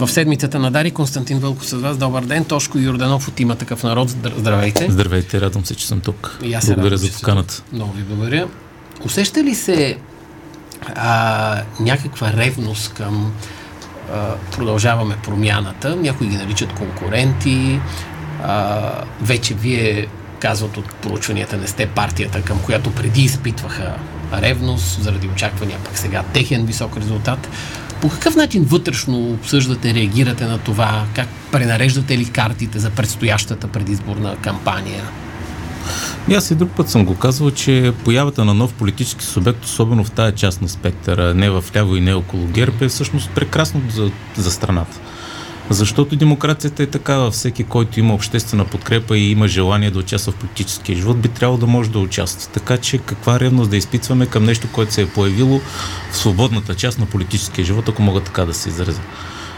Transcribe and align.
в 0.00 0.08
седмицата 0.08 0.58
на 0.58 0.70
Дари. 0.70 0.90
Константин 0.90 1.38
Вълков 1.38 1.66
с 1.66 1.72
вас. 1.72 1.96
Добър 1.96 2.24
ден. 2.24 2.44
Тошко 2.44 2.78
Йорданов 2.78 3.28
от 3.28 3.40
има 3.40 3.56
такъв 3.56 3.82
народ. 3.82 4.10
Здравейте. 4.10 4.86
Здравейте, 4.90 5.40
радвам 5.40 5.64
се, 5.64 5.74
че 5.74 5.86
съм 5.86 6.00
тук. 6.00 6.38
И 6.42 6.54
аз 6.54 6.66
благодаря 6.66 6.90
радвам, 6.90 7.10
за 7.10 7.18
поканата. 7.18 7.62
Много 7.72 7.92
ви 7.92 8.02
благодаря. 8.02 8.48
Усеща 9.04 9.44
ли 9.44 9.54
се 9.54 9.96
а, 10.94 11.62
някаква 11.80 12.32
ревност 12.32 12.94
към 12.94 13.32
а, 14.12 14.34
продължаваме 14.52 15.16
промяната? 15.24 15.96
Някои 15.96 16.26
ги 16.26 16.36
наричат 16.36 16.72
конкуренти. 16.72 17.80
А, 18.44 18.90
вече 19.20 19.54
вие 19.54 20.06
казват 20.38 20.76
от 20.76 20.94
проучванията 20.94 21.56
не 21.56 21.66
сте 21.66 21.86
партията, 21.86 22.42
към 22.42 22.58
която 22.58 22.94
преди 22.94 23.22
изпитваха 23.22 23.94
ревност, 24.32 25.02
заради 25.02 25.28
очаквания 25.28 25.78
пък 25.84 25.98
сега 25.98 26.22
техен 26.22 26.66
висок 26.66 26.96
резултат. 26.96 27.48
По 28.00 28.08
какъв 28.08 28.36
начин 28.36 28.62
вътрешно 28.62 29.32
обсъждате, 29.32 29.94
реагирате 29.94 30.44
на 30.44 30.58
това? 30.58 31.04
Как 31.14 31.28
пренареждате 31.52 32.18
ли 32.18 32.24
картите 32.24 32.78
за 32.78 32.90
предстоящата 32.90 33.68
предизборна 33.68 34.36
кампания? 34.36 35.02
И 36.28 36.34
аз 36.34 36.50
и 36.50 36.54
друг 36.54 36.70
път 36.76 36.88
съм 36.88 37.04
го 37.04 37.14
казвал, 37.14 37.50
че 37.50 37.92
появата 38.04 38.44
на 38.44 38.54
нов 38.54 38.74
политически 38.74 39.24
субект, 39.24 39.64
особено 39.64 40.04
в 40.04 40.10
тази 40.10 40.36
част 40.36 40.62
на 40.62 40.68
спектъра, 40.68 41.34
не 41.34 41.50
в 41.50 41.64
ляво 41.76 41.96
и 41.96 42.00
не 42.00 42.14
около 42.14 42.46
ГЕРБ, 42.46 42.84
е 42.84 42.88
всъщност 42.88 43.30
прекрасно 43.30 43.82
за, 43.90 44.10
за 44.36 44.50
страната. 44.50 44.98
Защото 45.70 46.16
демокрацията 46.16 46.82
е 46.82 46.86
такава. 46.86 47.30
Всеки, 47.30 47.64
който 47.64 48.00
има 48.00 48.14
обществена 48.14 48.64
подкрепа 48.64 49.18
и 49.18 49.30
има 49.30 49.48
желание 49.48 49.90
да 49.90 49.98
участва 49.98 50.32
в 50.32 50.36
политическия 50.36 50.96
живот, 50.96 51.20
би 51.20 51.28
трябвало 51.28 51.58
да 51.58 51.66
може 51.66 51.90
да 51.90 51.98
участва. 51.98 52.52
Така 52.52 52.76
че 52.76 52.98
каква 52.98 53.40
ревност 53.40 53.70
да 53.70 53.76
изпитваме 53.76 54.26
към 54.26 54.44
нещо, 54.44 54.68
което 54.72 54.94
се 54.94 55.02
е 55.02 55.08
появило 55.08 55.60
в 56.10 56.16
свободната 56.16 56.74
част 56.74 56.98
на 56.98 57.06
политическия 57.06 57.64
живот, 57.64 57.88
ако 57.88 58.02
мога 58.02 58.20
така 58.20 58.44
да 58.44 58.54
се 58.54 58.68
изразя. 58.68 59.00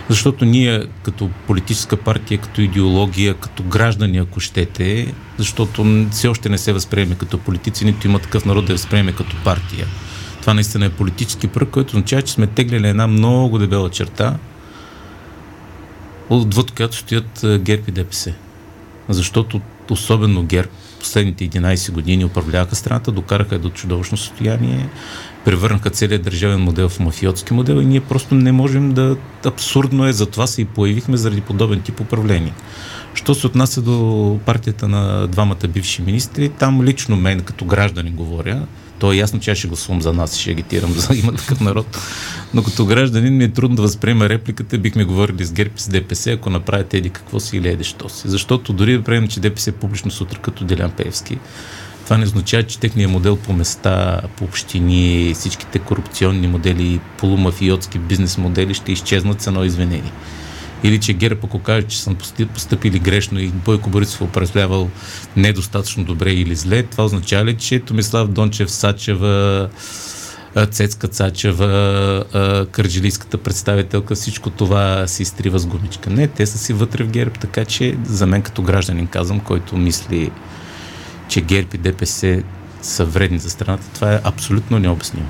Защото 0.09 0.45
ние 0.45 0.87
като 1.03 1.31
политическа 1.47 1.97
партия, 1.97 2.39
като 2.39 2.61
идеология, 2.61 3.35
като 3.35 3.63
граждани, 3.63 4.19
ако 4.19 4.41
щете, 4.41 5.15
защото 5.39 6.07
все 6.11 6.29
още 6.29 6.49
не 6.49 6.59
се 6.59 6.73
възприеме 6.73 7.15
като 7.15 7.39
политици, 7.39 7.85
нито 7.85 8.07
има 8.07 8.19
такъв 8.19 8.45
народ 8.45 8.65
да 8.65 8.73
възприеме 8.73 9.13
като 9.13 9.37
партия. 9.45 9.87
Това 10.41 10.55
наистина 10.55 10.87
е 10.87 10.91
политически 10.91 11.47
прък, 11.47 11.71
който 11.71 11.89
означава, 11.89 12.23
че 12.23 12.33
сме 12.33 12.47
теглили 12.47 12.89
една 12.89 13.07
много 13.07 13.59
дебела 13.59 13.91
черта, 13.91 14.37
отвъд 16.41 16.71
която 16.71 16.97
стоят 16.97 17.45
ГЕРБ 17.59 17.83
и 17.89 17.91
ДПС. 17.91 18.35
Защото 19.09 19.61
особено 19.91 20.43
ГЕРБ 20.43 20.69
последните 21.03 21.49
11 21.49 21.93
години 21.93 22.25
управляваха 22.25 22.77
страната, 22.77 23.13
докараха 23.13 23.59
до 23.59 23.71
чудовищно 23.71 24.19
състояние, 24.19 24.89
превърнаха 25.45 25.91
целият 25.91 26.23
държавен 26.23 26.61
модел 26.61 26.89
в 26.89 27.01
мафиотски 27.01 27.55
модел 27.55 27.75
и 27.75 27.85
ние 27.85 28.01
просто 28.01 28.35
не 28.35 28.53
можем 28.53 28.93
да... 28.93 29.17
Абсурдно 29.45 30.07
е, 30.07 30.13
затова 30.13 30.47
се 30.47 30.63
и 30.63 30.65
появихме 30.65 31.17
заради 31.17 31.41
подобен 31.41 31.81
тип 31.81 32.01
управление. 32.01 32.53
Що 33.15 33.35
се 33.35 33.47
отнася 33.47 33.83
до 33.83 34.39
партията 34.47 34.89
на 34.89 35.27
двамата 35.27 35.69
бивши 35.69 36.03
министри, 36.03 36.49
там 36.49 36.83
лично 36.83 37.17
мен 37.17 37.41
като 37.41 37.65
гражданин 37.65 38.15
говоря, 38.15 38.67
то 39.03 39.13
е 39.13 39.17
ясно, 39.17 39.41
че 39.41 39.51
аз 39.51 39.59
ще 39.59 39.69
гласувам 39.69 40.03
за 40.03 40.13
нас 40.13 40.37
и 40.37 40.41
ще 40.41 40.51
агитирам 40.51 40.93
за 40.97 41.15
има 41.15 41.33
такъв 41.33 41.61
народ. 41.61 41.99
Но 42.55 42.63
като 42.63 42.87
гражданин 42.87 43.37
ми 43.37 43.45
е 43.45 43.53
трудно 43.53 43.77
да 43.77 43.83
възприема 43.83 44.29
репликата, 44.29 44.79
бихме 44.79 45.05
говорили 45.05 45.45
с 45.45 45.53
ГЕРБ 45.53 45.71
и 45.77 45.81
с 45.81 45.89
ДПС, 45.89 46.33
ако 46.33 46.51
направите 46.51 46.99
еди 46.99 47.11
какво 47.11 47.41
си 47.41 47.57
или 47.57 47.69
еди 47.69 47.85
що 47.85 48.09
си. 48.09 48.29
Защото 48.29 48.73
дори 48.73 48.99
да 48.99 49.05
приемем, 49.05 49.29
че 49.29 49.41
ДПС 49.41 49.71
е 49.71 49.73
публично 49.73 50.11
сутра 50.11 50.39
като 50.39 50.65
Делян 50.65 50.91
Певски, 50.91 51.39
това 52.05 52.19
не 52.19 52.25
означава, 52.25 52.63
че 52.63 52.79
техният 52.79 53.11
модел 53.11 53.37
по 53.37 53.53
места, 53.53 54.21
по 54.37 54.45
общини, 54.45 55.33
всичките 55.35 55.79
корупционни 55.79 56.47
модели, 56.47 57.01
полумафиотски 57.19 57.99
бизнес 57.99 58.39
модели 58.39 58.75
ще 58.75 58.93
изчезнат 58.93 59.43
с 59.43 59.47
едно 59.47 59.65
извинение 59.65 60.13
или 60.85 61.01
че 61.01 61.13
ГЕРБ, 61.13 61.41
ако 61.45 61.59
каже, 61.59 61.87
че 61.87 62.03
съм 62.03 62.17
поступили 62.55 62.99
грешно 62.99 63.41
и 63.41 63.49
Бойко 63.49 63.91
Борисов 63.91 64.21
е 64.21 64.25
управлявал 64.25 64.91
недостатъчно 65.37 66.05
добре 66.05 66.33
или 66.33 66.55
зле, 66.55 66.83
това 66.83 67.05
означава 67.05 67.45
ли, 67.45 67.57
че 67.57 67.81
Томислав 67.81 68.29
Дончев, 68.29 68.71
Сачева, 68.71 69.69
Цецка 70.71 71.09
Цачева, 71.09 72.25
кърджилийската 72.71 73.39
представителка, 73.39 74.15
всичко 74.15 74.51
това 74.51 75.07
си 75.07 75.23
изтрива 75.23 75.59
с 75.59 75.67
гумичка. 75.67 76.11
Не, 76.11 76.27
те 76.27 76.47
са 76.47 76.59
си 76.59 76.73
вътре 76.73 77.05
в 77.05 77.11
ГЕРБ, 77.11 77.33
така 77.41 77.65
че 77.65 77.97
за 78.05 78.27
мен 78.27 78.43
като 78.43 78.63
гражданин 78.63 79.07
казвам, 79.07 79.41
който 79.41 79.77
мисли, 79.77 80.31
че 81.29 81.41
ГЕРБ 81.41 81.69
и 81.75 81.79
ДПС 81.79 82.43
са 82.83 83.05
вредни 83.05 83.39
за 83.39 83.51
страната, 83.51 83.87
това 83.95 84.15
е 84.15 84.21
абсолютно 84.25 84.79
необяснимо. 84.79 85.27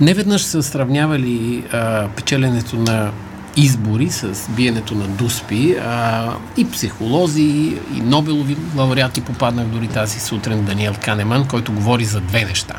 Не 0.00 0.14
веднъж 0.14 0.42
са 0.42 0.62
сравнявали 0.62 1.64
а, 1.72 2.08
печеленето 2.16 2.76
на 2.76 3.12
избори 3.56 4.10
с 4.10 4.50
биенето 4.56 4.94
на 4.94 5.08
дуспи 5.08 5.76
а, 5.84 6.32
и 6.56 6.70
психолози, 6.70 7.76
и 7.96 8.00
Нобелови 8.00 8.56
лауреати 8.76 9.20
попаднах 9.20 9.66
дори 9.66 9.88
тази 9.88 10.20
сутрин 10.20 10.64
Даниел 10.64 10.94
Канеман, 11.04 11.48
който 11.48 11.72
говори 11.72 12.04
за 12.04 12.20
две 12.20 12.44
неща. 12.44 12.74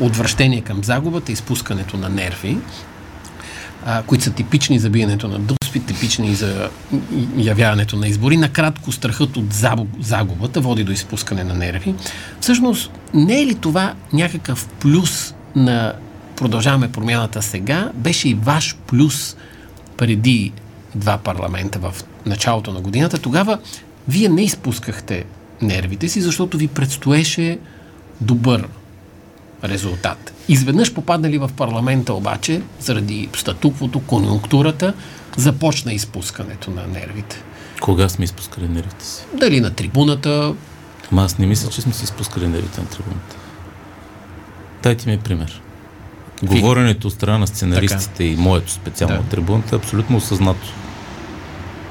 Отвращение 0.00 0.60
към 0.60 0.84
загубата 0.84 1.32
и 1.32 1.36
спускането 1.36 1.96
на 1.96 2.08
нерви, 2.08 2.58
а, 3.86 4.02
които 4.02 4.24
са 4.24 4.30
типични 4.30 4.78
за 4.78 4.90
биенето 4.90 5.28
на 5.28 5.38
дуспи, 5.38 5.80
типични 5.80 6.34
за 6.34 6.70
явяването 7.36 7.96
на 7.96 8.08
избори. 8.08 8.36
Накратко, 8.36 8.92
страхът 8.92 9.36
от 9.36 9.54
загубата 10.00 10.60
води 10.60 10.84
до 10.84 10.92
изпускане 10.92 11.44
на 11.44 11.54
нерви. 11.54 11.94
Всъщност, 12.40 12.90
не 13.14 13.42
е 13.42 13.46
ли 13.46 13.54
това 13.54 13.94
някакъв 14.12 14.68
плюс 14.68 15.34
на 15.56 15.92
продължаваме 16.36 16.92
промяната 16.92 17.42
сега? 17.42 17.90
Беше 17.94 18.28
и 18.28 18.34
ваш 18.34 18.76
плюс– 18.86 19.36
преди 19.98 20.52
два 20.94 21.18
парламента 21.18 21.78
в 21.78 21.94
началото 22.26 22.72
на 22.72 22.80
годината, 22.80 23.18
тогава 23.18 23.58
вие 24.08 24.28
не 24.28 24.42
изпускахте 24.42 25.24
нервите 25.62 26.08
си, 26.08 26.20
защото 26.20 26.58
ви 26.58 26.68
предстоеше 26.68 27.58
добър 28.20 28.68
резултат. 29.64 30.32
Изведнъж 30.48 30.94
попаднали 30.94 31.38
в 31.38 31.50
парламента 31.56 32.14
обаче, 32.14 32.62
заради 32.80 33.28
статуквото, 33.36 34.00
конюнктурата, 34.00 34.94
започна 35.36 35.92
изпускането 35.92 36.70
на 36.70 36.86
нервите. 36.86 37.42
Кога 37.80 38.08
сме 38.08 38.24
изпускали 38.24 38.68
нервите 38.68 39.04
си? 39.04 39.24
Дали 39.34 39.60
на 39.60 39.70
трибуната? 39.70 40.54
Ама 41.12 41.24
аз 41.24 41.38
не 41.38 41.46
мисля, 41.46 41.70
че 41.70 41.80
сме 41.80 41.92
си 41.92 42.04
изпускали 42.04 42.48
нервите 42.48 42.80
на 42.80 42.86
трибуната. 42.86 43.36
Дайте 44.82 45.10
ми 45.10 45.18
пример. 45.18 45.62
Говоренето 46.42 47.06
от 47.06 47.12
страна 47.12 47.38
на 47.38 47.46
сценаристите 47.46 48.12
така. 48.12 48.24
и 48.24 48.36
моето 48.36 48.72
специално 48.72 49.22
да. 49.22 49.28
трибуната 49.28 49.74
е 49.74 49.78
абсолютно 49.78 50.16
осъзнато. 50.16 50.68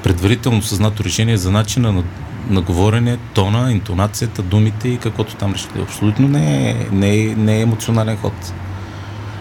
Предварително 0.02 0.58
осъзнато 0.58 1.04
решение 1.04 1.36
за 1.36 1.50
начина 1.50 1.92
на, 1.92 2.04
на 2.50 2.60
говорене, 2.60 3.18
тона, 3.34 3.72
интонацията, 3.72 4.42
думите 4.42 4.88
и 4.88 4.98
каквото 4.98 5.34
там 5.34 5.52
решите. 5.52 5.82
Абсолютно 5.82 6.28
не 6.28 6.70
е, 6.70 6.86
не, 6.92 7.16
е, 7.16 7.34
не 7.36 7.58
е 7.58 7.60
емоционален 7.60 8.16
ход. 8.16 8.52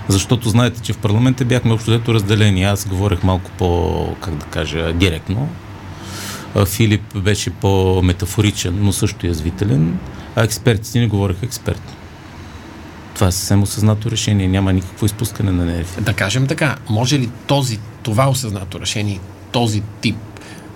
Защото 0.07 0.49
знаете, 0.49 0.81
че 0.81 0.93
в 0.93 0.97
парламента 0.97 1.45
бяхме 1.45 1.73
общо 1.73 2.13
разделени. 2.13 2.63
Аз 2.63 2.87
говорех 2.87 3.23
малко 3.23 3.51
по, 3.57 4.15
как 4.21 4.35
да 4.35 4.45
кажа, 4.45 4.93
директно. 4.93 5.49
Филип 6.65 7.17
беше 7.17 7.49
по-метафоричен, 7.49 8.77
но 8.81 8.93
също 8.93 9.27
язвителен, 9.27 9.99
а 10.35 10.43
експертите 10.43 10.99
ни 10.99 11.07
говореха 11.07 11.45
експертно. 11.45 11.96
Това 13.17 13.27
е 13.27 13.31
съвсем 13.31 13.63
осъзнато 13.63 14.11
решение, 14.11 14.47
няма 14.47 14.73
никакво 14.73 15.05
изпускане 15.05 15.51
на 15.51 15.65
нерви. 15.65 16.01
Да 16.01 16.13
кажем 16.13 16.47
така, 16.47 16.75
може 16.89 17.19
ли 17.19 17.29
този, 17.47 17.79
това 18.03 18.29
осъзнато 18.29 18.79
решение, 18.79 19.19
този 19.51 19.83
тип 20.01 20.15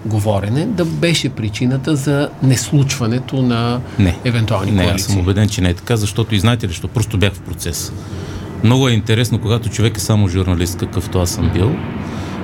говорене 0.06 0.66
да 0.66 0.86
беше 0.86 1.30
причината 1.30 1.96
за 1.96 2.30
неслучването 2.44 3.42
на 3.42 3.82
не, 4.00 4.18
евентуални 4.26 4.72
не, 4.72 4.84
коалиции? 4.84 4.94
Не, 4.94 4.96
аз 4.96 5.02
съм 5.02 5.20
убеден, 5.20 5.50
че 5.50 5.62
не 5.62 5.70
е 5.70 5.74
така, 5.74 5.96
защото 5.96 6.36
и 6.36 6.40
знаете 6.40 6.68
ли, 6.68 6.74
що 6.74 6.88
просто 6.88 7.18
бях 7.18 7.34
в 7.34 7.40
процес. 7.40 7.94
Много 8.64 8.88
е 8.88 8.92
интересно, 8.92 9.42
когато 9.42 9.70
човек 9.70 9.98
е 9.98 10.00
само 10.00 10.28
журналист, 10.28 10.78
какъвто 10.78 11.20
аз 11.20 11.30
съм 11.30 11.50
бил, 11.54 11.76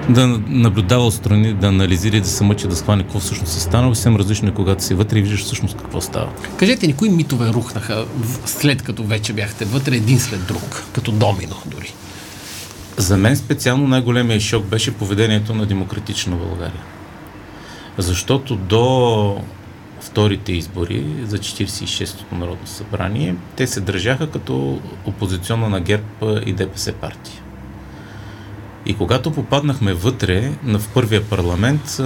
да 0.09 0.27
наблюдава 0.47 1.05
отстрани, 1.05 1.53
да 1.53 1.67
анализира 1.67 2.17
и 2.17 2.21
да 2.21 2.27
се 2.27 2.43
мъчи 2.43 2.67
да 2.67 2.75
схване 2.75 3.03
какво 3.03 3.19
всъщност 3.19 3.57
е 3.57 3.59
станало. 3.59 3.95
Съвсем 3.95 4.15
различно 4.15 4.49
е, 4.49 4.53
когато 4.53 4.83
си 4.83 4.93
вътре 4.93 5.19
и 5.19 5.21
виждаш 5.21 5.43
всъщност 5.43 5.77
какво 5.77 6.01
става. 6.01 6.29
Кажете 6.57 6.87
ни, 6.87 6.95
кои 6.95 7.09
митове 7.09 7.49
рухнаха 7.49 8.05
след 8.45 8.81
като 8.81 9.03
вече 9.03 9.33
бяхте 9.33 9.65
вътре 9.65 9.95
един 9.95 10.19
след 10.19 10.47
друг, 10.47 10.83
като 10.93 11.11
домино 11.11 11.55
дори? 11.65 11.93
За 12.97 13.17
мен 13.17 13.37
специално 13.37 13.87
най-големия 13.87 14.39
шок 14.39 14.65
беше 14.65 14.91
поведението 14.91 15.55
на 15.55 15.65
демократична 15.65 16.35
България. 16.35 16.81
Защото 17.97 18.55
до 18.55 19.41
вторите 20.01 20.51
избори 20.51 21.05
за 21.25 21.37
46-то 21.37 22.35
Народно 22.35 22.67
събрание, 22.67 23.35
те 23.55 23.67
се 23.67 23.81
държаха 23.81 24.29
като 24.29 24.81
опозиционна 25.05 25.69
на 25.69 25.81
ГЕРБ 25.81 26.05
и 26.45 26.53
ДПС 26.53 26.93
партия. 26.93 27.41
И 28.87 28.97
когато 28.97 29.31
попаднахме 29.31 29.93
вътре 29.93 30.51
в 30.63 30.81
първия 30.93 31.23
парламент, 31.23 31.99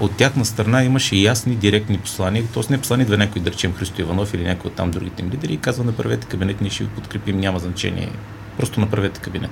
от 0.00 0.16
тяхна 0.16 0.44
страна 0.44 0.84
имаше 0.84 1.16
ясни, 1.16 1.54
директни 1.54 1.98
послания, 1.98 2.44
т.е. 2.54 2.62
не 2.70 2.78
послания 2.78 3.06
да 3.06 3.18
някой, 3.18 3.42
да 3.42 3.50
речем 3.50 3.74
Христо 3.74 4.00
Иванов 4.00 4.34
или 4.34 4.44
някой 4.44 4.68
от 4.68 4.76
там 4.76 4.90
другите 4.90 5.22
им 5.22 5.30
лидери 5.30 5.52
и 5.52 5.56
казва 5.56 5.84
направете 5.84 6.26
кабинет, 6.26 6.60
ние 6.60 6.70
ще 6.70 6.84
ви 6.84 6.90
подкрепим, 6.90 7.40
няма 7.40 7.58
значение. 7.58 8.08
Просто 8.56 8.80
направете 8.80 9.20
кабинет. 9.20 9.50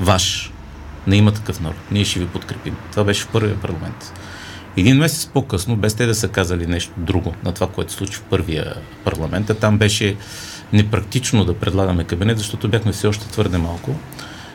Ваш. 0.00 0.52
на 1.06 1.16
има 1.16 1.32
такъв 1.32 1.60
народ. 1.60 1.76
Ние 1.90 2.04
ще 2.04 2.20
ви 2.20 2.26
подкрепим. 2.26 2.76
Това 2.90 3.04
беше 3.04 3.22
в 3.22 3.28
първия 3.28 3.60
парламент. 3.60 4.12
Един 4.76 4.96
месец 4.96 5.26
по-късно, 5.26 5.76
без 5.76 5.94
те 5.94 6.06
да 6.06 6.14
са 6.14 6.28
казали 6.28 6.66
нещо 6.66 6.92
друго 6.96 7.34
на 7.44 7.52
това, 7.52 7.68
което 7.68 7.92
случи 7.92 8.14
в 8.14 8.22
първия 8.22 8.74
парламент, 9.04 9.50
а 9.50 9.54
там 9.54 9.78
беше 9.78 10.16
непрактично 10.72 11.44
да 11.44 11.54
предлагаме 11.54 12.04
кабинет, 12.04 12.38
защото 12.38 12.68
бяхме 12.68 12.92
все 12.92 13.06
още 13.06 13.28
твърде 13.28 13.58
малко. 13.58 13.94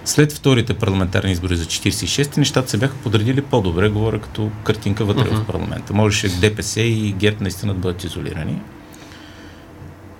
След 0.06 0.34
вторите 0.34 0.74
парламентарни 0.74 1.32
избори 1.32 1.56
за 1.56 1.66
46-ти, 1.66 2.40
нещата 2.40 2.70
се 2.70 2.78
бяха 2.78 2.96
подредили 2.96 3.42
по-добре, 3.42 3.90
говоря 3.90 4.20
като 4.20 4.52
картинка 4.64 5.06
вътре 5.06 5.24
uh-huh. 5.24 5.44
в 5.44 5.48
парламента. 5.48 5.94
Можеше 5.94 6.30
ДПС 6.30 6.82
и 6.82 7.12
ГЕРБ 7.12 7.38
наистина 7.42 7.74
да 7.74 7.80
бъдат 7.80 8.04
изолирани. 8.04 8.62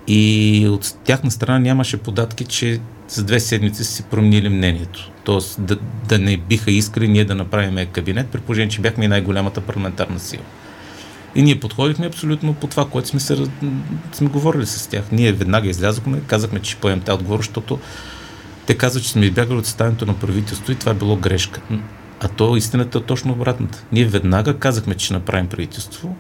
И 0.08 0.68
от 0.72 0.96
тяхна 1.04 1.32
страна 1.32 1.60
нямаше 1.60 1.98
податки, 1.98 2.46
че 2.46 2.80
за 3.08 3.24
две 3.24 3.40
седмици 3.40 3.84
си 3.84 4.04
променили 4.04 4.50
мнението. 4.50 5.12
Тоест 5.24 5.66
да, 5.66 5.78
да 6.08 6.20
не 6.20 6.38
биха 6.38 6.72
искали 6.72 7.08
ние 7.08 7.26
да 7.26 7.36
направим 7.36 7.88
кабинет, 7.92 8.28
при 8.28 8.40
положение, 8.40 8.70
че 8.70 8.82
бяхме 8.82 9.06
и 9.06 9.08
най-голямата 9.08 9.62
парламентарна 9.62 10.20
сила. 10.20 10.44
И 11.36 11.42
ние 11.42 11.60
подходихме 11.60 12.08
абсолютно 12.08 12.54
по 12.54 12.68
това, 12.68 12.90
което 12.90 13.08
сме, 13.08 13.20
се, 13.20 13.38
сме 14.14 14.28
говорили 14.28 14.66
с 14.66 14.88
тях. 14.88 15.04
Ние 15.12 15.32
веднага 15.32 15.70
излязохме, 15.70 16.22
казахме, 16.28 16.60
че 16.60 16.72
ще 16.72 16.82
поемем 16.82 17.02
тази 17.02 17.16
отговор, 17.16 17.40
защото 17.40 17.80
те 18.66 18.78
казват, 18.78 19.04
че 19.04 19.10
сме 19.10 19.26
избягали 19.26 19.58
от 19.58 19.66
съставянето 19.66 20.06
на 20.06 20.20
правителство 20.20 20.72
и 20.72 20.76
това 20.76 20.92
е 20.92 20.96
било 20.96 21.16
грешка. 21.16 21.62
А 22.20 22.28
то 22.28 22.56
истината 22.56 22.98
е 22.98 23.02
точно 23.02 23.32
обратната. 23.32 23.84
Ние 23.92 24.06
веднага 24.06 24.60
казахме, 24.60 24.96
че 24.96 25.06
ще 25.06 25.14
направим 25.14 25.48
правителство, 25.48 26.16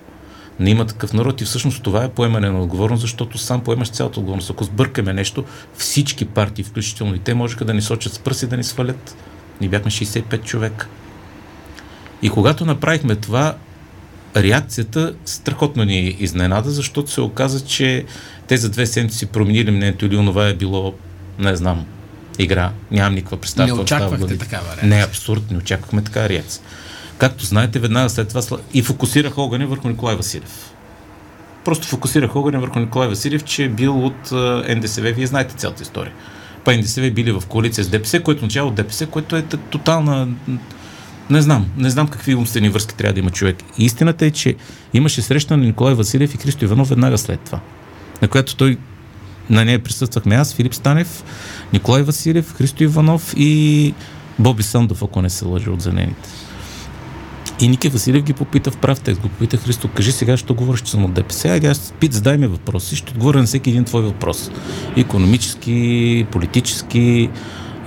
не 0.59 0.69
има 0.69 0.85
такъв 0.85 1.13
народ 1.13 1.41
и 1.41 1.45
всъщност 1.45 1.83
това 1.83 2.03
е 2.03 2.09
поемане 2.09 2.49
на 2.49 2.61
отговорност, 2.61 3.01
защото 3.01 3.37
сам 3.37 3.63
поемаш 3.63 3.89
цялата 3.89 4.19
отговорност. 4.19 4.49
Ако 4.49 4.63
сбъркаме 4.63 5.13
нещо, 5.13 5.43
всички 5.77 6.25
партии, 6.25 6.63
включително 6.63 7.15
и 7.15 7.19
те, 7.19 7.33
можеха 7.33 7.65
да 7.65 7.73
ни 7.73 7.81
сочат 7.81 8.13
с 8.13 8.19
пръси 8.19 8.47
да 8.47 8.57
ни 8.57 8.63
свалят. 8.63 9.15
Ние 9.61 9.69
бяхме 9.69 9.91
65 9.91 10.43
човека. 10.43 10.87
И 12.21 12.29
когато 12.29 12.65
направихме 12.65 13.15
това, 13.15 13.55
реакцията 14.35 15.13
страхотно 15.25 15.83
ни 15.83 16.15
изненада, 16.19 16.71
защото 16.71 17.11
се 17.11 17.21
оказа, 17.21 17.65
че 17.65 18.05
те 18.47 18.57
за 18.57 18.69
две 18.69 18.85
седмици 18.85 19.25
променили 19.25 19.71
мнението 19.71 20.05
или 20.05 20.17
онова 20.17 20.47
е 20.47 20.53
било, 20.53 20.93
не 21.39 21.55
знам, 21.55 21.85
игра. 22.39 22.71
Нямам 22.91 23.15
никаква 23.15 23.37
представа. 23.37 23.67
Не 23.67 23.73
очаквахте 23.73 24.37
такава 24.37 24.67
реакция. 24.67 24.89
Не, 24.89 25.03
абсурд, 25.03 25.51
не 25.51 25.57
очаквахме 25.57 26.03
такава 26.03 26.29
реакция. 26.29 26.63
Както 27.17 27.45
знаете, 27.45 27.79
веднага 27.79 28.09
след 28.09 28.27
това 28.27 28.41
и 28.73 28.81
фокусирах 28.81 29.37
огъня 29.37 29.67
върху 29.67 29.89
Николай 29.89 30.15
Василев. 30.15 30.71
Просто 31.65 31.87
фокусирах 31.87 32.35
огъня 32.35 32.59
върху 32.59 32.79
Николай 32.79 33.07
Василев, 33.07 33.43
че 33.43 33.63
е 33.63 33.69
бил 33.69 34.05
от 34.05 34.31
НДСВ. 34.75 35.11
Вие 35.11 35.27
знаете 35.27 35.55
цялата 35.55 35.83
история. 35.83 36.13
Па 36.63 36.77
НДСВ 36.77 37.11
били 37.11 37.31
в 37.31 37.43
коалиция 37.47 37.83
с 37.83 37.89
ДПС, 37.89 38.19
което 38.19 38.43
начало 38.43 38.69
от 38.69 38.75
ДПС, 38.75 39.05
което 39.05 39.35
е 39.35 39.41
тотална 39.41 40.27
не 41.29 41.41
знам, 41.41 41.71
не 41.77 41.89
знам 41.89 42.07
какви 42.07 42.35
умствени 42.35 42.69
връзки 42.69 42.95
трябва 42.95 43.13
да 43.13 43.19
има 43.19 43.31
човек. 43.31 43.57
И 43.77 43.85
истината 43.85 44.25
е, 44.25 44.31
че 44.31 44.55
имаше 44.93 45.21
среща 45.21 45.57
на 45.57 45.63
Николай 45.63 45.93
Василев 45.93 46.33
и 46.33 46.37
Христо 46.37 46.65
Иванов 46.65 46.89
веднага 46.89 47.17
след 47.17 47.39
това, 47.39 47.59
на 48.21 48.27
която 48.27 48.55
той 48.55 48.77
на 49.49 49.65
нея 49.65 49.83
присъствахме 49.83 50.35
аз, 50.35 50.53
Филип 50.53 50.73
Станев, 50.73 51.23
Николай 51.73 52.03
Василев, 52.03 52.53
Христо 52.53 52.83
Иванов 52.83 53.33
и 53.37 53.93
Боби 54.39 54.63
Сандов, 54.63 55.03
ако 55.03 55.21
не 55.21 55.29
се 55.29 55.45
лъжа 55.45 55.71
от 55.71 55.81
занените. 55.81 56.29
И 57.59 57.67
Ники 57.67 57.89
Василев 57.89 58.23
ги 58.23 58.33
попита 58.33 58.71
в 58.71 58.77
прав 58.77 58.99
текст. 58.99 59.21
Го 59.21 59.29
попита 59.29 59.57
Христо, 59.57 59.89
кажи 59.95 60.11
сега, 60.11 60.37
що 60.37 60.53
говориш, 60.53 60.81
че 60.81 60.91
съм 60.91 61.05
от 61.05 61.13
ДПС. 61.13 61.49
Ага, 61.49 61.67
аз 61.67 61.93
пит, 61.99 62.13
задай 62.13 62.37
ми 62.37 62.47
въпроси. 62.47 62.95
Ще 62.95 63.11
отговоря 63.11 63.37
на 63.37 63.43
всеки 63.43 63.69
един 63.69 63.83
твой 63.83 64.01
въпрос. 64.01 64.51
Економически, 64.97 66.27
политически, 66.31 67.29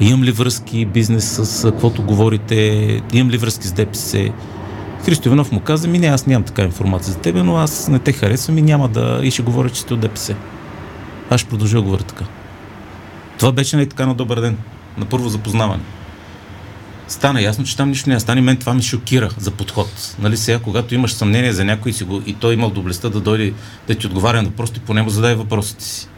имам 0.00 0.24
ли 0.24 0.30
връзки, 0.30 0.84
бизнес 0.84 1.40
с 1.42 1.70
каквото 1.70 2.02
говорите, 2.02 3.02
имам 3.12 3.30
ли 3.30 3.38
връзки 3.38 3.66
с 3.66 3.72
ДПС. 3.72 4.32
Христо 5.04 5.28
Иванов 5.28 5.52
му 5.52 5.60
каза, 5.60 5.88
ми 5.88 5.98
не, 5.98 6.06
аз 6.06 6.26
нямам 6.26 6.44
така 6.44 6.62
информация 6.62 7.12
за 7.12 7.18
тебе, 7.18 7.42
но 7.42 7.56
аз 7.56 7.88
не 7.88 7.98
те 7.98 8.12
харесвам 8.12 8.58
и 8.58 8.62
няма 8.62 8.88
да... 8.88 9.20
и 9.22 9.30
ще 9.30 9.42
говоря, 9.42 9.70
че 9.70 9.80
сте 9.80 9.94
от 9.94 10.00
ДПС. 10.00 10.34
Аз 11.30 11.44
продължа 11.44 11.76
да 11.76 11.82
говоря 11.82 12.02
така. 12.02 12.24
Това 13.38 13.52
беше 13.52 13.76
не 13.76 13.86
така 13.86 14.06
на 14.06 14.14
добър 14.14 14.40
ден, 14.40 14.56
на 14.98 15.06
първо 15.06 15.28
запознаване 15.28 15.82
стана 17.08 17.42
ясно, 17.42 17.64
че 17.64 17.76
там 17.76 17.88
нищо 17.88 18.10
не 18.10 18.20
стане. 18.20 18.40
Мен 18.40 18.56
това 18.56 18.74
ми 18.74 18.82
шокира 18.82 19.30
за 19.38 19.50
подход. 19.50 20.16
Нали 20.18 20.36
сега, 20.36 20.58
когато 20.58 20.94
имаш 20.94 21.12
съмнение 21.12 21.52
за 21.52 21.64
някой 21.64 21.92
си 21.92 22.04
го, 22.04 22.22
и 22.26 22.34
той 22.34 22.54
имал 22.54 22.70
доблестта 22.70 23.08
да 23.08 23.20
дойде 23.20 23.52
да 23.88 23.94
ти 23.94 24.06
отговаря 24.06 24.42
на 24.42 24.48
въпросите, 24.48 24.80
поне 24.80 25.02
му 25.02 25.10
задай 25.10 25.34
въпросите 25.34 25.84
си. 25.84 26.08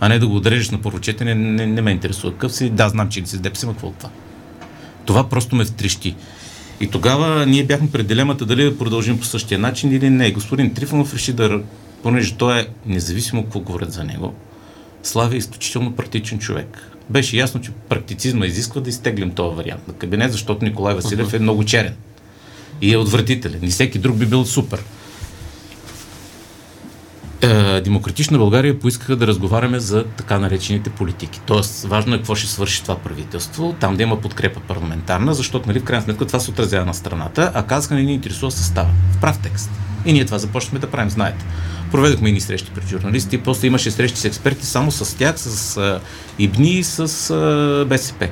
А 0.00 0.08
не 0.08 0.18
да 0.18 0.28
го 0.28 0.36
отрежеш 0.36 0.70
на 0.70 0.82
първо 0.82 0.98
четене, 0.98 1.34
не, 1.34 1.66
не, 1.66 1.82
ме 1.82 1.90
интересува. 1.90 2.32
Какъв 2.32 2.52
си? 2.52 2.70
Да, 2.70 2.88
знам, 2.88 3.08
че 3.08 3.20
не 3.20 3.26
си 3.26 3.36
с 3.36 3.40
ДПС, 3.40 3.66
какво 3.66 3.86
от 3.86 3.96
това? 3.98 4.10
Това 5.04 5.28
просто 5.28 5.56
ме 5.56 5.64
втрещи. 5.64 6.14
И 6.80 6.90
тогава 6.90 7.46
ние 7.46 7.64
бяхме 7.64 7.90
пред 7.90 8.06
дилемата 8.06 8.46
дали 8.46 8.64
да 8.64 8.78
продължим 8.78 9.18
по 9.18 9.24
същия 9.24 9.58
начин 9.58 9.92
или 9.92 10.10
не. 10.10 10.30
Господин 10.30 10.74
Трифонов 10.74 11.14
реши 11.14 11.32
да, 11.32 11.60
понеже 12.02 12.34
той 12.34 12.60
е 12.60 12.66
независимо 12.86 13.42
какво 13.42 13.60
говорят 13.60 13.92
за 13.92 14.04
него, 14.04 14.34
Слави 15.02 15.34
е 15.34 15.38
изключително 15.38 15.96
практичен 15.96 16.38
човек 16.38 16.88
беше 17.10 17.36
ясно, 17.36 17.60
че 17.60 17.70
практицизма 17.88 18.46
изисква 18.46 18.80
да 18.80 18.90
изтеглим 18.90 19.30
този 19.30 19.56
вариант 19.56 19.88
на 19.88 19.94
кабинет, 19.94 20.32
защото 20.32 20.64
Николай 20.64 20.94
Василев 20.94 21.34
е 21.34 21.38
много 21.38 21.64
черен 21.64 21.94
и 22.80 22.92
е 22.92 22.96
отвратителен. 22.96 23.60
И 23.62 23.68
всеки 23.68 23.98
друг 23.98 24.16
би 24.16 24.26
бил 24.26 24.44
супер. 24.44 24.84
Е, 27.40 27.80
Демократична 27.80 28.38
България 28.38 28.78
поискаха 28.78 29.16
да 29.16 29.26
разговаряме 29.26 29.80
за 29.80 30.04
така 30.04 30.38
наречените 30.38 30.90
политики. 30.90 31.40
Тоест, 31.46 31.84
важно 31.84 32.14
е 32.14 32.18
какво 32.18 32.34
ще 32.34 32.48
свърши 32.48 32.82
това 32.82 32.98
правителство, 32.98 33.74
там 33.80 33.96
да 33.96 34.02
има 34.02 34.20
подкрепа 34.20 34.60
парламентарна, 34.60 35.34
защото, 35.34 35.68
нали, 35.68 35.80
в 35.80 35.84
крайна 35.84 36.04
сметка, 36.04 36.26
това 36.26 36.40
се 36.40 36.50
отразява 36.50 36.86
на 36.86 36.94
страната, 36.94 37.52
а 37.54 37.62
казаха, 37.62 37.94
не 37.94 38.02
ни 38.02 38.14
интересува 38.14 38.50
състава. 38.50 38.90
В 39.12 39.20
прав 39.20 39.38
текст. 39.42 39.70
И 40.04 40.12
ние 40.12 40.24
това 40.24 40.38
започнахме 40.38 40.78
да 40.78 40.90
правим, 40.90 41.10
знаете. 41.10 41.44
Проведохме 41.92 42.28
и 42.28 42.32
ни 42.32 42.40
срещи 42.40 42.70
пред 42.74 42.88
журналисти, 42.88 43.38
после 43.38 43.66
имаше 43.66 43.90
срещи 43.90 44.18
с 44.20 44.24
експерти 44.24 44.66
само 44.66 44.90
с 44.90 45.16
тях, 45.16 45.34
с 45.38 45.76
а, 45.76 46.00
ИБНИ 46.38 46.70
и 46.70 46.84
с 46.84 47.30
а, 47.30 47.84
БСП. 47.88 48.28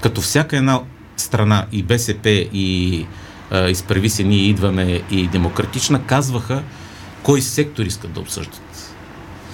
Като 0.00 0.20
всяка 0.20 0.56
една 0.56 0.80
страна 1.16 1.66
и 1.72 1.82
БСП 1.82 2.30
и 2.52 3.06
а, 3.50 3.68
изправи 3.68 4.10
се, 4.10 4.24
ние 4.24 4.48
идваме 4.48 5.02
и 5.10 5.26
демократична, 5.26 6.02
казваха 6.06 6.62
кой 7.22 7.42
сектор 7.42 7.84
искат 7.84 8.12
да 8.12 8.20
обсъждат. 8.20 8.94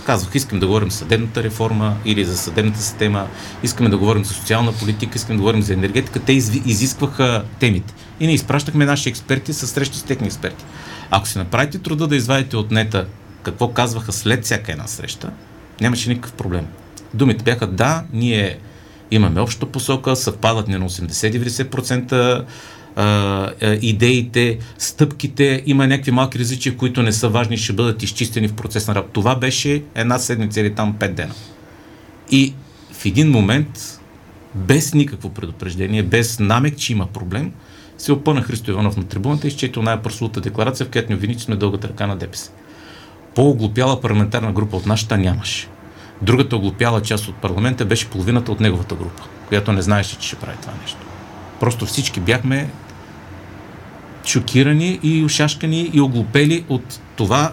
Казвах, 0.06 0.34
искам 0.34 0.60
да 0.60 0.66
говорим 0.66 0.90
съдебната 0.90 1.42
реформа 1.42 1.96
или 2.04 2.24
за 2.24 2.36
съдебната 2.36 2.80
система, 2.80 3.26
искаме 3.62 3.88
да 3.88 3.98
говорим 3.98 4.24
за 4.24 4.34
социална 4.34 4.72
политика, 4.72 5.12
искаме 5.16 5.36
да 5.36 5.40
говорим 5.40 5.62
за 5.62 5.72
енергетика. 5.72 6.20
Те 6.20 6.32
изискваха 6.32 7.44
темите. 7.58 7.94
И 8.20 8.26
ние 8.26 8.34
изпращахме 8.34 8.84
наши 8.84 9.08
експерти 9.08 9.52
с 9.52 9.66
срещи 9.66 9.98
с 9.98 10.02
техни 10.02 10.26
експерти. 10.26 10.64
Ако 11.10 11.28
си 11.28 11.38
направите 11.38 11.78
труда 11.78 12.06
да 12.06 12.16
извадите 12.16 12.56
от 12.56 12.70
нета 12.70 13.06
какво 13.42 13.68
казваха 13.68 14.12
след 14.12 14.44
всяка 14.44 14.72
една 14.72 14.86
среща, 14.86 15.30
нямаше 15.80 16.08
никакъв 16.08 16.32
проблем. 16.32 16.66
Думите 17.14 17.44
бяха 17.44 17.66
да, 17.66 18.04
ние 18.12 18.58
имаме 19.10 19.40
обща 19.40 19.66
посока, 19.66 20.16
съвпадат 20.16 20.68
ни 20.68 20.74
на 20.78 20.88
80-90% 20.88 22.44
идеите, 23.82 24.58
стъпките, 24.78 25.62
има 25.66 25.86
някакви 25.86 26.10
малки 26.10 26.38
различия, 26.38 26.76
които 26.76 27.02
не 27.02 27.12
са 27.12 27.28
важни, 27.28 27.56
ще 27.56 27.72
бъдат 27.72 28.02
изчистени 28.02 28.48
в 28.48 28.54
процес 28.54 28.88
на 28.88 28.94
работа. 28.94 29.12
Това 29.12 29.36
беше 29.36 29.82
една 29.94 30.18
седмица 30.18 30.60
или 30.60 30.74
там 30.74 30.96
пет 30.98 31.14
дена. 31.14 31.34
И 32.30 32.54
в 32.92 33.04
един 33.04 33.30
момент, 33.30 34.00
без 34.54 34.94
никакво 34.94 35.28
предупреждение, 35.30 36.02
без 36.02 36.38
намек, 36.38 36.76
че 36.76 36.92
има 36.92 37.06
проблем, 37.06 37.52
се 37.98 38.12
опъна 38.12 38.42
Христо 38.42 38.70
Иванов 38.70 38.96
на 38.96 39.04
трибуната 39.04 39.46
и 39.46 39.48
изчете 39.48 39.80
най 39.80 40.02
прослута 40.02 40.40
декларация, 40.40 40.86
в 40.86 40.90
която 40.90 41.08
ни 41.08 41.14
обвини, 41.14 41.36
че 41.36 41.44
сме 41.44 41.56
дългата 41.56 41.88
ръка 41.88 42.06
на 42.06 42.16
ДПС. 42.16 42.50
По-оглупяла 43.34 44.00
парламентарна 44.00 44.52
група 44.52 44.76
от 44.76 44.86
нашата 44.86 45.18
нямаше. 45.18 45.68
Другата 46.22 46.56
оглупяла 46.56 47.02
част 47.02 47.28
от 47.28 47.34
парламента 47.34 47.84
беше 47.84 48.08
половината 48.08 48.52
от 48.52 48.60
неговата 48.60 48.94
група, 48.94 49.22
която 49.48 49.72
не 49.72 49.82
знаеше, 49.82 50.18
че 50.18 50.26
ще 50.26 50.36
прави 50.36 50.56
това 50.62 50.72
нещо. 50.82 50.98
Просто 51.60 51.86
всички 51.86 52.20
бяхме 52.20 52.70
шокирани 54.24 55.00
и 55.02 55.24
ушашкани 55.24 55.90
и 55.92 56.00
оглупели 56.00 56.64
от 56.68 57.00
това, 57.16 57.52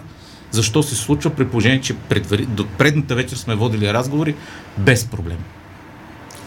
защо 0.50 0.82
се 0.82 0.96
случва 0.96 1.30
при 1.30 1.48
положение, 1.48 1.80
че 1.80 1.94
предвари... 1.94 2.46
предната 2.78 3.14
вечер 3.14 3.36
сме 3.36 3.54
водили 3.54 3.92
разговори 3.92 4.34
без 4.78 5.06
проблем. 5.06 5.38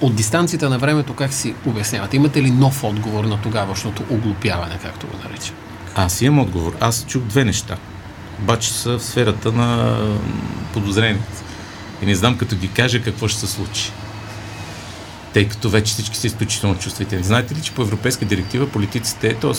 От 0.01 0.15
дистанцията 0.15 0.69
на 0.69 0.77
времето 0.77 1.13
как 1.13 1.33
си 1.33 1.55
обяснявате? 1.65 2.15
Имате 2.15 2.41
ли 2.41 2.51
нов 2.51 2.83
отговор 2.83 3.23
на 3.23 3.41
тогавашното 3.41 4.03
оглупяване, 4.09 4.79
както 4.81 5.07
го 5.07 5.13
наричам? 5.23 5.55
Аз 5.95 6.21
имам 6.21 6.39
отговор. 6.39 6.75
Аз 6.79 7.05
чух 7.05 7.23
две 7.23 7.45
неща. 7.45 7.77
Обаче 8.41 8.73
са 8.73 8.97
в 8.97 9.03
сферата 9.03 9.51
на 9.51 9.97
подозрените. 10.73 11.43
И 12.01 12.05
не 12.05 12.15
знам 12.15 12.37
като 12.37 12.55
ги 12.55 12.67
кажа 12.67 13.03
какво 13.03 13.27
ще 13.27 13.39
се 13.39 13.47
случи. 13.47 13.91
Тъй 15.33 15.47
като 15.47 15.69
вече 15.69 15.93
всички 15.93 16.17
са 16.17 16.27
изключително 16.27 16.77
чувствителни. 16.77 17.23
Знаете 17.23 17.55
ли, 17.55 17.61
че 17.61 17.71
по 17.71 17.81
европейска 17.81 18.25
директива 18.25 18.69
политиците, 18.69 19.33
т.е. 19.33 19.51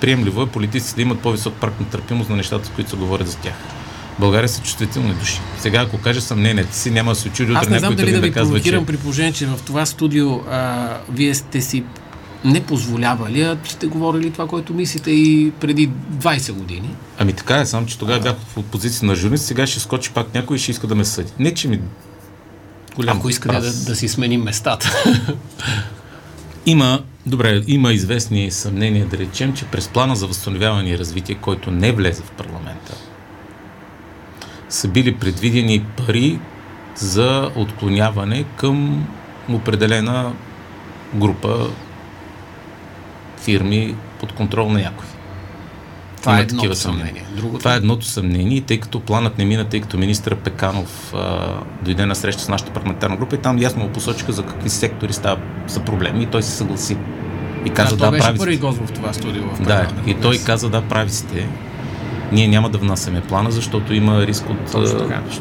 приемливо 0.00 0.42
е 0.42 0.46
политиците 0.46 0.94
да 0.94 1.02
имат 1.02 1.20
по-висок 1.20 1.54
прак 1.54 1.80
на 1.80 1.86
търпимост 1.86 2.30
на 2.30 2.36
нещата, 2.36 2.66
с 2.66 2.70
които 2.70 2.90
се 2.90 2.96
говорят 2.96 3.28
за 3.28 3.36
тях. 3.36 3.54
България 4.18 4.48
са 4.48 4.62
чувствителни 4.62 5.14
души. 5.14 5.40
Сега, 5.58 5.80
ако 5.80 5.98
кажа 5.98 6.20
съмнението 6.20 6.74
си, 6.74 6.90
няма 6.90 7.12
да 7.12 7.14
се 7.14 7.28
чуди 7.28 7.52
знам 7.62 7.96
дали 7.96 8.12
да 8.12 8.20
ви 8.20 8.28
да 8.28 8.34
казва, 8.34 8.60
че... 8.60 8.84
при 8.86 8.96
положение, 8.96 9.32
че 9.32 9.46
в 9.46 9.58
това 9.66 9.86
студио 9.86 10.40
а, 10.50 10.96
вие 11.10 11.34
сте 11.34 11.60
си 11.60 11.84
не 12.44 12.60
позволява 12.60 13.30
ли, 13.30 13.42
а 13.42 13.56
сте 13.64 13.86
говорили 13.86 14.30
това, 14.30 14.46
което 14.46 14.74
мислите 14.74 15.10
и 15.10 15.52
преди 15.60 15.90
20 16.12 16.52
години? 16.52 16.90
Ами 17.18 17.32
така 17.32 17.56
е, 17.56 17.66
само 17.66 17.86
че 17.86 17.98
тогава 17.98 18.20
бях 18.20 18.34
в 18.56 18.62
позиция 18.62 19.06
на 19.06 19.14
журналист, 19.14 19.44
сега 19.44 19.66
ще 19.66 19.80
скочи 19.80 20.10
пак 20.10 20.34
някой 20.34 20.56
и 20.56 20.60
ще 20.60 20.70
иска 20.70 20.86
да 20.86 20.94
ме 20.94 21.04
съди. 21.04 21.32
Не, 21.38 21.54
че 21.54 21.68
ми 21.68 21.80
голям 22.96 23.18
Ако 23.18 23.28
искате 23.28 23.54
да, 23.54 23.72
да 23.72 23.96
си 23.96 24.08
сменим 24.08 24.42
местата. 24.42 25.04
Има, 26.66 27.02
добре, 27.26 27.62
има 27.66 27.92
известни 27.92 28.50
съмнения 28.50 29.06
да 29.06 29.18
речем, 29.18 29.52
че 29.52 29.64
през 29.64 29.88
плана 29.88 30.16
за 30.16 30.26
възстановяване 30.26 30.90
и 30.90 30.98
развитие, 30.98 31.34
който 31.34 31.70
не 31.70 31.92
влезе 31.92 32.22
в 32.22 32.30
парламента, 32.30 32.94
са 34.68 34.88
били 34.88 35.14
предвидени 35.14 35.84
пари 35.96 36.38
за 36.96 37.50
отклоняване 37.56 38.44
към 38.56 39.06
определена 39.48 40.32
група 41.14 41.66
фирми 43.40 43.94
под 44.20 44.32
контрол 44.32 44.68
на 44.68 44.78
някой. 44.80 45.06
Това 46.20 46.32
Има 46.32 46.42
е 46.42 46.46
такива 46.46 46.76
съмнения. 46.76 47.24
Другото... 47.36 47.58
Това 47.58 47.74
е 47.74 47.76
едното 47.76 48.06
съмнение, 48.06 48.60
тъй 48.60 48.80
като 48.80 49.00
планът 49.00 49.38
не 49.38 49.44
мина, 49.44 49.64
тъй 49.64 49.80
като 49.80 49.98
министър 49.98 50.36
Пеканов 50.36 51.14
а, 51.14 51.48
дойде 51.82 52.06
на 52.06 52.14
среща 52.14 52.42
с 52.42 52.48
нашата 52.48 52.72
парламентарна 52.72 53.16
група 53.16 53.34
и 53.36 53.38
там 53.38 53.58
ясно 53.58 53.84
му 53.84 53.90
посочиха 53.90 54.32
за 54.32 54.46
какви 54.46 54.70
сектори 54.70 55.12
става, 55.12 55.40
са 55.66 55.80
проблеми 55.80 56.22
и 56.22 56.26
той 56.26 56.42
се 56.42 56.50
съгласи. 56.50 56.96
И 57.64 57.70
каза, 57.70 57.96
да, 57.96 58.10
да 58.10 58.18
прави 58.18 58.38
първи 58.38 58.56
гост 58.56 58.78
в 58.78 58.92
това 58.92 59.12
студио. 59.12 59.42
В 59.42 59.62
да, 59.62 59.88
и 60.06 60.14
той 60.14 60.38
каза, 60.38 60.70
да, 60.70 60.82
прави 60.82 61.10
сте. 61.10 61.48
Ние 62.32 62.48
няма 62.48 62.70
да 62.70 62.78
внасяме 62.78 63.20
плана, 63.20 63.50
защото 63.50 63.94
има 63.94 64.26
риск 64.26 64.50
от... 64.50 64.88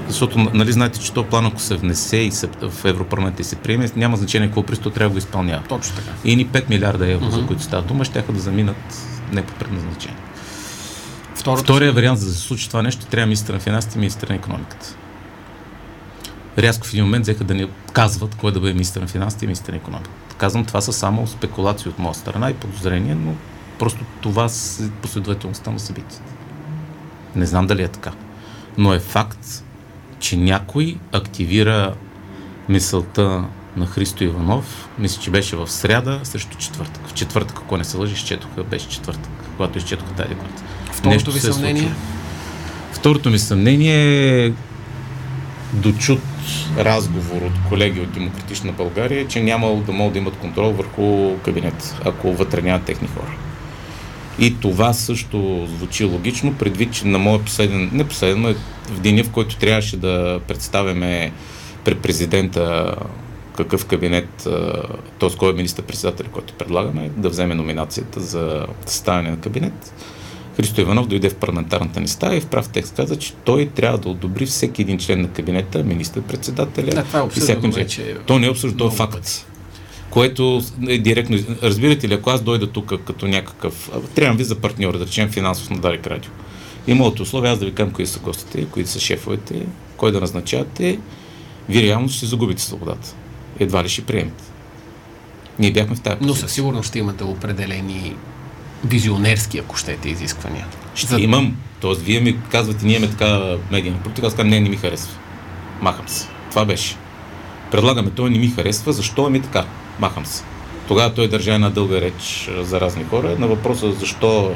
Защото, 0.08 0.38
нали 0.54 0.72
знаете, 0.72 1.00
че 1.00 1.14
то 1.14 1.24
план, 1.24 1.46
ако 1.46 1.62
се 1.62 1.76
внесе 1.76 2.18
и 2.18 2.32
се, 2.32 2.50
в 2.62 2.86
Европарламента 2.86 3.42
и 3.42 3.46
се 3.46 3.56
приеме, 3.56 3.90
няма 3.96 4.18
значение 4.18 4.48
какво 4.48 4.64
присто 4.64 4.90
трябва 4.90 5.10
да 5.10 5.14
го 5.14 5.18
изпълнява. 5.18 5.64
Точно 5.70 5.96
така. 5.96 6.12
И 6.26 6.36
ни 6.36 6.48
5 6.48 6.70
милиарда 6.70 7.12
евро, 7.12 7.26
uh-huh. 7.26 7.40
за 7.40 7.46
които 7.46 7.64
става 7.64 7.84
дума, 7.84 8.06
ще 8.06 8.22
да 8.22 8.40
заминат 8.40 8.78
не 9.32 9.42
по 9.42 9.54
предназначение. 9.54 10.18
Второто 11.36 11.64
Втория 11.64 11.94
вариант, 11.94 12.20
за 12.20 12.26
да 12.26 12.32
се 12.32 12.40
случи 12.40 12.68
това 12.68 12.82
нещо, 12.82 13.06
трябва 13.06 13.26
министър 13.26 13.54
на 13.54 13.60
финансите 13.60 13.96
и 13.96 14.00
министър 14.00 14.28
на 14.28 14.36
економиката. 14.36 14.96
Рязко 16.58 16.88
в 16.88 16.94
един 16.94 17.04
момент 17.04 17.24
взеха 17.24 17.44
да 17.44 17.54
ни 17.54 17.68
казват 17.94 18.36
кой 18.36 18.52
да 18.52 18.60
бъде 18.60 18.74
министър 18.74 19.02
на 19.02 19.08
финансите 19.08 19.46
и 19.46 19.48
министър 19.48 19.74
на 19.74 19.78
економиката. 19.78 20.36
Казвам, 20.38 20.66
това 20.66 20.82
са 20.82 20.94
само 20.94 21.28
спекулации 21.28 21.90
от 21.90 22.00
моя 22.00 22.16
страна 22.16 22.50
и 22.50 22.54
подозрения, 22.54 23.16
но 23.16 23.34
просто 23.80 24.00
това 24.22 24.46
е 24.46 24.50
последователността 25.02 25.72
на 25.72 25.80
събитията. 25.80 26.37
Не 27.38 27.46
знам 27.46 27.68
дали 27.68 27.84
е 27.84 27.88
така. 27.88 28.12
Но 28.78 28.94
е 28.94 29.00
факт, 29.00 29.64
че 30.20 30.38
някой 30.38 30.98
активира 31.12 31.94
мисълта 32.70 33.44
на 33.78 33.86
Христо 33.86 34.24
Иванов, 34.24 34.90
мисля, 35.00 35.22
че 35.22 35.32
беше 35.32 35.56
в 35.56 35.68
сряда 35.68 36.20
срещу 36.24 36.58
четвъртък. 36.58 37.08
В 37.08 37.14
четвъртък, 37.14 37.58
ако 37.58 37.78
не 37.78 37.84
се 37.84 37.98
лъжи, 37.98 38.14
изчетоха, 38.14 38.64
беше 38.64 38.90
четвъртък, 38.90 39.32
когато 39.58 39.78
изчетоха 39.78 40.14
тази 40.14 40.30
декларация. 40.30 40.68
Второто 40.92 41.32
ви 41.32 41.40
съмнение? 41.40 41.92
Второто 42.92 43.30
ми 43.30 43.40
съмнение 43.40 44.46
е 44.46 44.54
дочут 45.74 46.22
разговор 46.78 47.42
от 47.42 47.70
колеги 47.70 48.02
от 48.02 48.12
Демократична 48.12 48.72
България, 48.72 49.28
че 49.28 49.44
нямало 49.44 49.82
да 49.82 49.92
могат 49.92 50.14
да 50.14 50.20
имат 50.20 50.38
контрол 50.38 50.72
върху 50.72 51.38
кабинет, 51.46 51.96
ако 52.06 52.34
вътре 52.34 52.62
нямат 52.62 52.84
техни 52.84 53.08
хора. 53.08 53.47
И 54.40 54.60
това 54.60 54.94
също 54.94 55.68
звучи 55.78 56.04
логично, 56.04 56.54
предвид, 56.54 56.94
че 56.94 57.08
на 57.08 57.18
моят 57.18 57.44
последен, 57.44 57.90
не 57.94 58.08
последен, 58.08 58.42
но 58.42 58.50
е 58.50 58.56
в 58.90 59.00
деня, 59.00 59.24
в 59.24 59.30
който 59.32 59.58
трябваше 59.58 59.98
да 59.98 60.40
представяме 60.48 61.32
пред 61.84 62.00
президента 62.00 62.96
какъв 63.58 63.86
кабинет, 63.86 64.48
т.е. 65.20 65.38
кой 65.38 65.50
е 65.50 65.54
министър-председател, 65.54 66.26
който 66.32 66.54
предлагаме, 66.54 67.12
да 67.18 67.30
вземе 67.30 67.56
номинацията 67.56 68.20
за 68.20 68.66
съставяне 68.86 69.30
на 69.30 69.40
кабинет. 69.40 69.94
Христо 70.56 70.82
Иванов 70.82 71.08
дойде 71.08 71.30
в 71.30 71.36
парламентарната 71.36 72.00
ни 72.00 72.08
стая 72.08 72.38
и 72.38 72.42
в 72.42 72.46
прав 72.48 72.70
текст 72.70 72.96
каза, 72.96 73.16
че 73.16 73.34
той 73.34 73.66
трябва 73.66 73.98
да 73.98 74.10
одобри 74.10 74.46
всеки 74.46 74.82
един 74.82 74.98
член 74.98 75.22
на 75.22 75.28
кабинета, 75.28 75.84
министър-председателя. 75.84 76.92
Да, 76.92 77.04
това 77.04 77.20
е 77.20 77.22
обсъждано 77.22 77.74
вече. 77.74 78.16
То 78.26 78.40
не 78.40 78.48
е 78.48 78.50
обсъждано, 78.50 78.90
то 78.90 78.94
е 78.94 78.98
факт. 78.98 79.46
Което 80.18 80.64
е 80.88 80.98
директно. 80.98 81.38
Разбирате 81.64 82.08
ли, 82.10 82.14
ако 82.14 82.30
аз 82.30 82.42
дойда 82.42 82.68
тук 82.68 82.94
като 83.06 83.28
някакъв. 83.28 83.92
Трябва 84.16 84.38
ви 84.38 84.44
за 84.44 84.56
партньор, 84.56 84.98
да 84.98 85.06
речем 85.06 85.30
финансов 85.30 85.70
на 85.70 85.78
Дарик 85.78 86.08
Радио. 86.08 86.32
Има 86.88 87.04
от 87.04 87.20
условия 87.20 87.52
аз 87.52 87.60
да 87.60 87.66
ви 87.66 87.74
кажам 87.74 87.94
кои 87.94 88.06
са 88.06 88.20
гостите, 88.20 88.66
кои 88.66 88.86
са 88.86 89.00
шефовете, 89.00 89.66
кой 89.98 90.12
да 90.12 90.22
назначавате, 90.22 91.00
вие 91.70 91.82
реално 91.84 92.10
ще 92.10 92.26
загубите 92.26 92.62
свободата. 92.62 93.16
Едва 93.60 93.84
ли 93.84 93.90
ще 93.90 94.02
приемете. 94.02 94.44
Ние 95.60 95.72
бяхме 95.72 95.96
в 95.96 96.02
тази 96.02 96.18
позиция. 96.18 96.28
Но 96.28 96.36
със 96.36 96.52
сигурност 96.52 96.90
ще 96.90 97.00
имате 97.00 97.24
определени 97.24 98.16
визионерски, 98.86 99.58
ако 99.58 99.78
щете, 99.78 100.10
изисквания. 100.10 100.66
Ще 100.96 101.08
За... 101.08 101.20
имам. 101.20 101.58
Тоест, 101.82 102.02
вие 102.02 102.20
ми 102.20 102.38
казвате, 102.52 102.86
ние 102.86 102.96
имаме 102.96 103.12
така 103.12 103.56
медийна 103.72 103.98
политика, 104.04 104.28
аз 104.28 104.34
казвам, 104.34 104.50
не, 104.50 104.60
не 104.60 104.70
ми 104.70 104.78
харесва. 104.78 105.14
Махам 105.82 106.08
се. 106.08 106.28
Това 106.50 106.66
беше. 106.66 106.96
Предлагаме, 107.72 108.10
той 108.10 108.30
не 108.30 108.40
ми 108.40 108.48
харесва, 108.48 108.94
защо 108.94 109.30
ми 109.30 109.42
така? 109.42 109.66
Махам 110.00 110.26
се. 110.26 110.44
Тогава 110.88 111.14
той 111.14 111.28
държа 111.28 111.54
една 111.54 111.70
дълга 111.70 112.02
реч 112.02 112.50
за 112.62 112.82
разни 112.82 113.04
хора. 113.04 113.36
На 113.40 113.48
въпроса 113.48 113.92
защо 113.92 114.52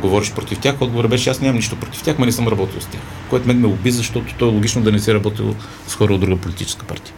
говориш 0.00 0.32
против 0.32 0.58
тях, 0.58 0.82
отговор 0.82 1.08
беше 1.08 1.30
аз 1.30 1.40
нямам 1.40 1.56
нищо 1.56 1.76
против 1.76 2.02
тях, 2.02 2.18
но 2.18 2.24
не 2.24 2.32
съм 2.32 2.48
работил 2.48 2.80
с 2.80 2.86
тях. 2.86 3.00
Което 3.30 3.46
мен 3.46 3.60
ме 3.60 3.66
уби, 3.66 3.90
защото 3.90 4.34
то 4.38 4.44
е 4.48 4.52
логично 4.52 4.82
да 4.82 4.92
не 4.92 4.98
си 4.98 5.14
работил 5.14 5.54
с 5.88 5.94
хора 5.94 6.14
от 6.14 6.20
друга 6.20 6.36
политическа 6.36 6.86
партия. 6.86 7.14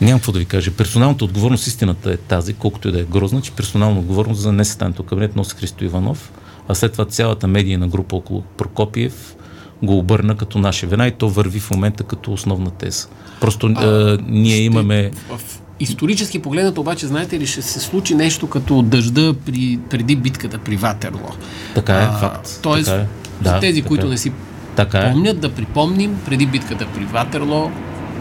Нямам 0.00 0.18
какво 0.18 0.32
да 0.32 0.38
ви 0.38 0.44
кажа. 0.44 0.70
Персоналната 0.70 1.24
отговорност, 1.24 1.66
истината 1.66 2.12
е 2.12 2.16
тази, 2.16 2.54
колкото 2.54 2.88
и 2.88 2.92
да 2.92 3.00
е 3.00 3.04
грозна, 3.04 3.40
че 3.40 3.52
персонална 3.52 4.00
отговорност 4.00 4.40
за 4.40 4.52
несъстоянието 4.52 5.02
кабинет 5.02 5.36
носи 5.36 5.56
Христо 5.56 5.84
Иванов, 5.84 6.32
а 6.68 6.74
след 6.74 6.92
това 6.92 7.04
цялата 7.04 7.48
медийна 7.48 7.88
група 7.88 8.16
около 8.16 8.42
Прокопиев 8.42 9.34
го 9.82 9.98
обърна 9.98 10.36
като 10.36 10.58
наша 10.58 10.86
вина 10.86 11.06
и 11.06 11.12
то 11.12 11.28
върви 11.28 11.60
в 11.60 11.70
момента 11.70 12.04
като 12.04 12.32
основна 12.32 12.70
теза. 12.70 13.08
Просто 13.40 13.66
а, 13.66 13.84
а, 13.84 14.18
ние 14.26 14.54
ще, 14.54 14.62
имаме... 14.62 15.10
В 15.28 15.40
исторически 15.80 16.38
погледнато 16.38 16.80
обаче, 16.80 17.06
знаете 17.06 17.40
ли, 17.40 17.46
ще 17.46 17.62
се 17.62 17.80
случи 17.80 18.14
нещо 18.14 18.46
като 18.46 18.82
дъжда 18.82 19.34
при, 19.46 19.78
преди 19.90 20.16
битката 20.16 20.58
при 20.58 20.76
Ватерло. 20.76 21.30
Така 21.74 21.92
е, 21.92 22.04
а, 22.04 22.18
факт. 22.18 22.58
Тоест, 22.62 22.86
така 22.86 23.02
е. 23.02 23.06
за 23.44 23.52
да, 23.52 23.60
тези, 23.60 23.82
които 23.82 24.06
е. 24.06 24.10
не 24.10 24.18
си 24.18 24.32
така 24.76 24.98
е. 24.98 25.12
помнят, 25.12 25.40
да 25.40 25.52
припомним, 25.52 26.18
преди 26.24 26.46
битката 26.46 26.86
при 26.94 27.04
Ватерло 27.04 27.70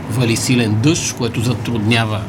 вали 0.09 0.37
силен 0.37 0.81
дъжд, 0.81 1.15
което 1.17 1.41
затруднява 1.41 2.21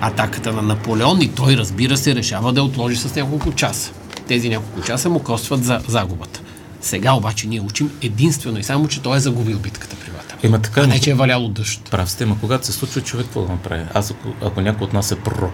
атаката 0.00 0.52
на 0.52 0.62
Наполеон 0.62 1.22
и 1.22 1.28
той, 1.28 1.56
разбира 1.56 1.96
се, 1.96 2.14
решава 2.14 2.52
да 2.52 2.62
отложи 2.62 2.96
с 2.96 3.16
няколко 3.16 3.52
часа. 3.52 3.92
Тези 4.28 4.48
няколко 4.48 4.82
часа 4.86 5.08
му 5.08 5.18
костват 5.18 5.64
за 5.64 5.80
загубата. 5.88 6.40
Сега 6.80 7.12
обаче 7.12 7.48
ние 7.48 7.60
учим 7.60 7.90
единствено 8.02 8.58
и 8.58 8.62
само, 8.62 8.88
че 8.88 9.02
той 9.02 9.16
е 9.16 9.20
загубил 9.20 9.58
битката 9.58 9.96
при 9.96 10.10
Ватерло. 10.10 10.21
Има 10.42 10.62
така, 10.62 10.80
а 10.80 10.86
не, 10.86 11.00
че 11.00 11.10
е 11.10 11.14
валяло 11.14 11.48
дъжд. 11.48 11.88
Прав 11.90 12.10
сте, 12.10 12.26
ма 12.26 12.36
когато 12.40 12.66
се 12.66 12.72
случва 12.72 13.00
човек, 13.00 13.26
какво 13.26 13.42
да 13.42 13.52
направи? 13.52 13.84
Аз, 13.94 14.10
ако, 14.10 14.46
ако 14.46 14.60
някой 14.60 14.84
от 14.84 14.92
нас 14.92 15.12
е 15.12 15.16
пророк, 15.16 15.52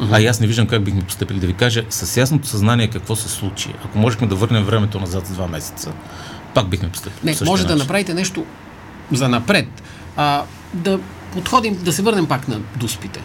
uh-huh. 0.00 0.26
а 0.26 0.30
аз 0.30 0.40
не 0.40 0.46
виждам 0.46 0.66
как 0.66 0.84
бихме 0.84 1.02
поступили 1.02 1.40
да 1.40 1.46
ви 1.46 1.54
кажа 1.54 1.84
с 1.90 2.16
ясното 2.16 2.48
съзнание 2.48 2.88
какво 2.88 3.16
се 3.16 3.28
случи. 3.28 3.74
Ако 3.84 3.98
можехме 3.98 4.26
да 4.26 4.34
върнем 4.34 4.64
времето 4.64 5.00
назад 5.00 5.26
за 5.26 5.34
два 5.34 5.46
месеца, 5.46 5.92
пак 6.54 6.68
бихме 6.68 6.88
поступили. 6.88 7.20
Не, 7.24 7.46
може 7.46 7.62
начин. 7.62 7.76
да 7.76 7.82
направите 7.82 8.14
нещо 8.14 8.44
за 9.12 9.28
напред. 9.28 9.66
А, 10.16 10.42
да 10.74 11.00
подходим, 11.32 11.76
да 11.82 11.92
се 11.92 12.02
върнем 12.02 12.26
пак 12.26 12.48
на 12.48 12.60
дуспите. 12.76 13.20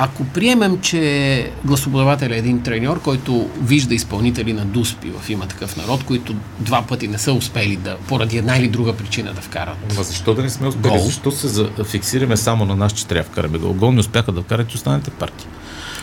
Ако 0.00 0.24
приемем, 0.24 0.80
че 0.80 1.50
гласоподавател 1.64 2.30
е 2.30 2.36
един 2.36 2.62
треньор, 2.62 3.02
който 3.02 3.50
вижда 3.62 3.94
изпълнители 3.94 4.52
на 4.52 4.64
дуспи 4.64 5.10
в 5.10 5.30
има 5.30 5.46
такъв 5.46 5.76
народ, 5.76 6.04
които 6.04 6.34
два 6.60 6.82
пъти 6.82 7.08
не 7.08 7.18
са 7.18 7.32
успели 7.32 7.76
да, 7.76 7.96
поради 8.08 8.38
една 8.38 8.56
или 8.56 8.68
друга 8.68 8.96
причина 8.96 9.32
да 9.32 9.40
вкарат. 9.40 9.96
Ма 9.96 10.02
защо 10.02 10.34
да 10.34 10.42
не 10.42 10.50
сме 10.50 10.68
успели? 10.68 10.92
Гол? 10.92 10.98
Защо 10.98 11.30
се 11.30 11.66
фиксираме 11.84 12.36
само 12.36 12.64
на 12.64 12.76
нас, 12.76 12.92
че 12.92 13.06
трябва 13.06 13.24
да 13.24 13.30
вкараме 13.30 13.58
гол? 13.58 13.72
Гол 13.72 13.92
не 13.92 14.00
успяха 14.00 14.32
да 14.32 14.42
вкарат 14.42 14.72
и 14.72 14.76
останалите 14.76 15.10
партии. 15.10 15.46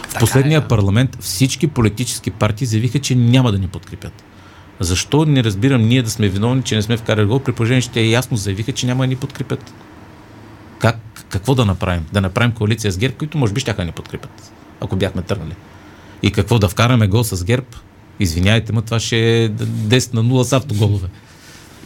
В 0.10 0.20
последния 0.20 0.58
е, 0.60 0.68
парламент 0.68 1.18
всички 1.20 1.68
политически 1.68 2.32
партии 2.32 2.68
заявиха, 2.68 3.00
че 3.00 3.16
няма 3.16 3.52
да 3.52 3.60
ни 3.60 3.68
подкрепят. 3.68 4.24
Защо 4.80 5.26
не 5.26 5.44
разбирам 5.44 5.82
ние 5.82 6.02
да 6.02 6.10
сме 6.10 6.30
виновни, 6.30 6.64
че 6.64 6.76
не 6.76 6.82
сме 6.82 6.98
вкарали 6.98 7.26
гол, 7.26 7.40
при 7.40 7.52
положение, 7.52 7.82
че 7.82 7.90
те 7.90 8.02
ясно 8.02 8.38
заявиха, 8.38 8.72
че 8.72 8.86
няма 8.86 9.04
да 9.04 9.08
ни 9.08 9.16
подкрепят? 9.16 9.74
Как, 10.80 11.00
какво 11.30 11.56
да 11.56 11.66
направим? 11.66 12.06
Да 12.14 12.22
направим 12.22 12.52
коалиция 12.52 12.92
с 12.92 12.98
ГЕРБ, 12.98 13.16
които 13.16 13.38
може 13.38 13.54
би 13.54 13.60
ще 13.60 13.86
ни 13.86 13.92
подкрепят, 13.92 14.52
ако 14.82 14.96
бяхме 14.96 15.22
тръгнали. 15.22 15.56
И 16.24 16.32
какво 16.32 16.60
да 16.60 16.70
вкараме 16.70 17.08
гол 17.08 17.24
с 17.24 17.44
ГЕРБ? 17.44 17.68
Извиняйте, 18.20 18.74
но 18.74 18.82
това 18.82 19.00
ще 19.00 19.44
е 19.44 19.50
10 19.50 20.14
на 20.14 20.24
0 20.24 20.44
с 20.44 20.54
автоголове. 20.54 21.08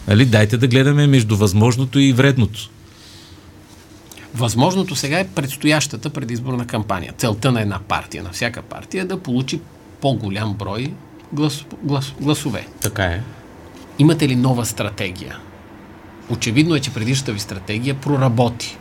Нали? 0.08 0.25
Дайте 0.25 0.58
да 0.58 0.67
гледаме 0.67 1.08
между 1.08 1.38
възможното 1.38 2.00
и 2.00 2.13
вредното. 2.13 2.69
Възможното 4.36 4.96
сега 4.96 5.19
е 5.19 5.27
предстоящата 5.27 6.10
предизборна 6.10 6.67
кампания. 6.67 7.13
Целта 7.17 7.51
на 7.51 7.62
една 7.62 7.79
партия, 7.79 8.24
на 8.24 8.29
всяка 8.29 8.62
партия 8.62 9.01
е 9.01 9.05
да 9.05 9.19
получи 9.19 9.62
по-голям 10.01 10.53
брой 10.53 10.93
глас, 11.34 11.65
глас, 11.84 12.13
гласове. 12.22 12.67
Така 12.81 13.03
е. 13.03 13.22
Имате 14.00 14.27
ли 14.27 14.36
нова 14.36 14.65
стратегия? 14.65 15.39
Очевидно 16.29 16.75
е, 16.75 16.79
че 16.79 16.93
предишната 16.93 17.31
ви 17.31 17.39
стратегия 17.39 17.95
проработи. 17.95 18.77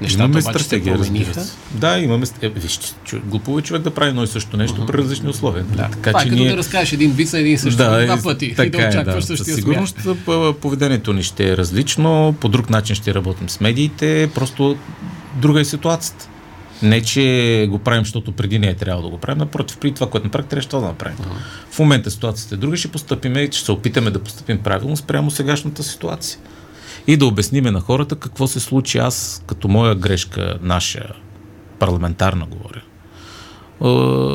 Нещата 0.00 0.24
имаме 0.24 0.40
обаче 0.40 0.64
се 0.64 0.84
промениха. 0.84 1.44
Да, 1.70 1.98
имаме. 1.98 2.26
Е, 2.42 2.48
виж, 2.48 2.78
глупо 3.24 3.58
е 3.58 3.62
човек 3.62 3.82
да 3.82 3.90
прави 3.90 4.08
едно 4.08 4.22
и 4.22 4.26
също 4.26 4.56
нещо 4.56 4.80
uh-huh. 4.80 4.86
при 4.86 4.98
различни 4.98 5.28
условия. 5.28 5.64
Да. 5.64 5.76
Така, 5.76 6.10
Това 6.10 6.20
е 6.20 6.24
като 6.24 6.34
ние... 6.34 6.50
да 6.50 6.56
разкажеш 6.56 6.92
един 6.92 7.12
вид 7.12 7.32
на 7.32 7.38
един 7.38 7.58
същи 7.58 7.76
да, 7.76 8.04
два 8.04 8.22
пъти 8.22 8.54
така 8.54 8.66
и 8.66 8.70
да 8.70 8.88
очакваш 8.88 9.14
е, 9.14 9.18
да. 9.18 9.36
същия 9.36 9.54
сигурност 9.54 9.96
поведението 10.60 11.12
ни 11.12 11.22
ще 11.22 11.52
е 11.52 11.56
различно, 11.56 12.34
по 12.40 12.48
друг 12.48 12.70
начин 12.70 12.96
ще 12.96 13.14
работим 13.14 13.48
с 13.48 13.60
медиите, 13.60 14.30
просто 14.34 14.76
друга 15.36 15.60
е 15.60 15.64
ситуацията. 15.64 16.28
Не, 16.82 17.02
че 17.02 17.66
го 17.70 17.78
правим, 17.78 18.04
защото 18.04 18.32
преди 18.32 18.58
не 18.58 18.66
е 18.66 18.74
трябвало 18.74 19.02
да 19.02 19.10
го 19.10 19.18
правим. 19.18 19.38
Напротив, 19.38 19.76
при 19.76 19.92
това, 19.92 20.10
което 20.10 20.26
направих, 20.26 20.46
трябва 20.46 20.80
да 20.80 20.86
направим. 20.86 21.18
Uh-huh. 21.18 21.70
В 21.70 21.78
момента 21.78 22.10
ситуацията 22.10 22.54
е 22.54 22.58
друга, 22.58 22.76
ще 22.76 22.88
поступим 22.88 23.36
и 23.36 23.46
ще 23.46 23.64
се 23.64 23.72
опитаме 23.72 24.10
да 24.10 24.18
поступим 24.18 24.58
правилно 24.58 24.96
спрямо 24.96 25.30
сегашната 25.30 25.82
ситуация. 25.82 26.38
И 27.06 27.16
да 27.16 27.26
обясниме 27.26 27.70
на 27.70 27.80
хората 27.80 28.16
какво 28.16 28.46
се 28.46 28.60
случи 28.60 28.98
аз, 28.98 29.44
като 29.46 29.68
моя 29.68 29.94
грешка, 29.94 30.58
наша 30.62 31.12
парламентарна 31.78 32.46
говоря. 32.46 32.82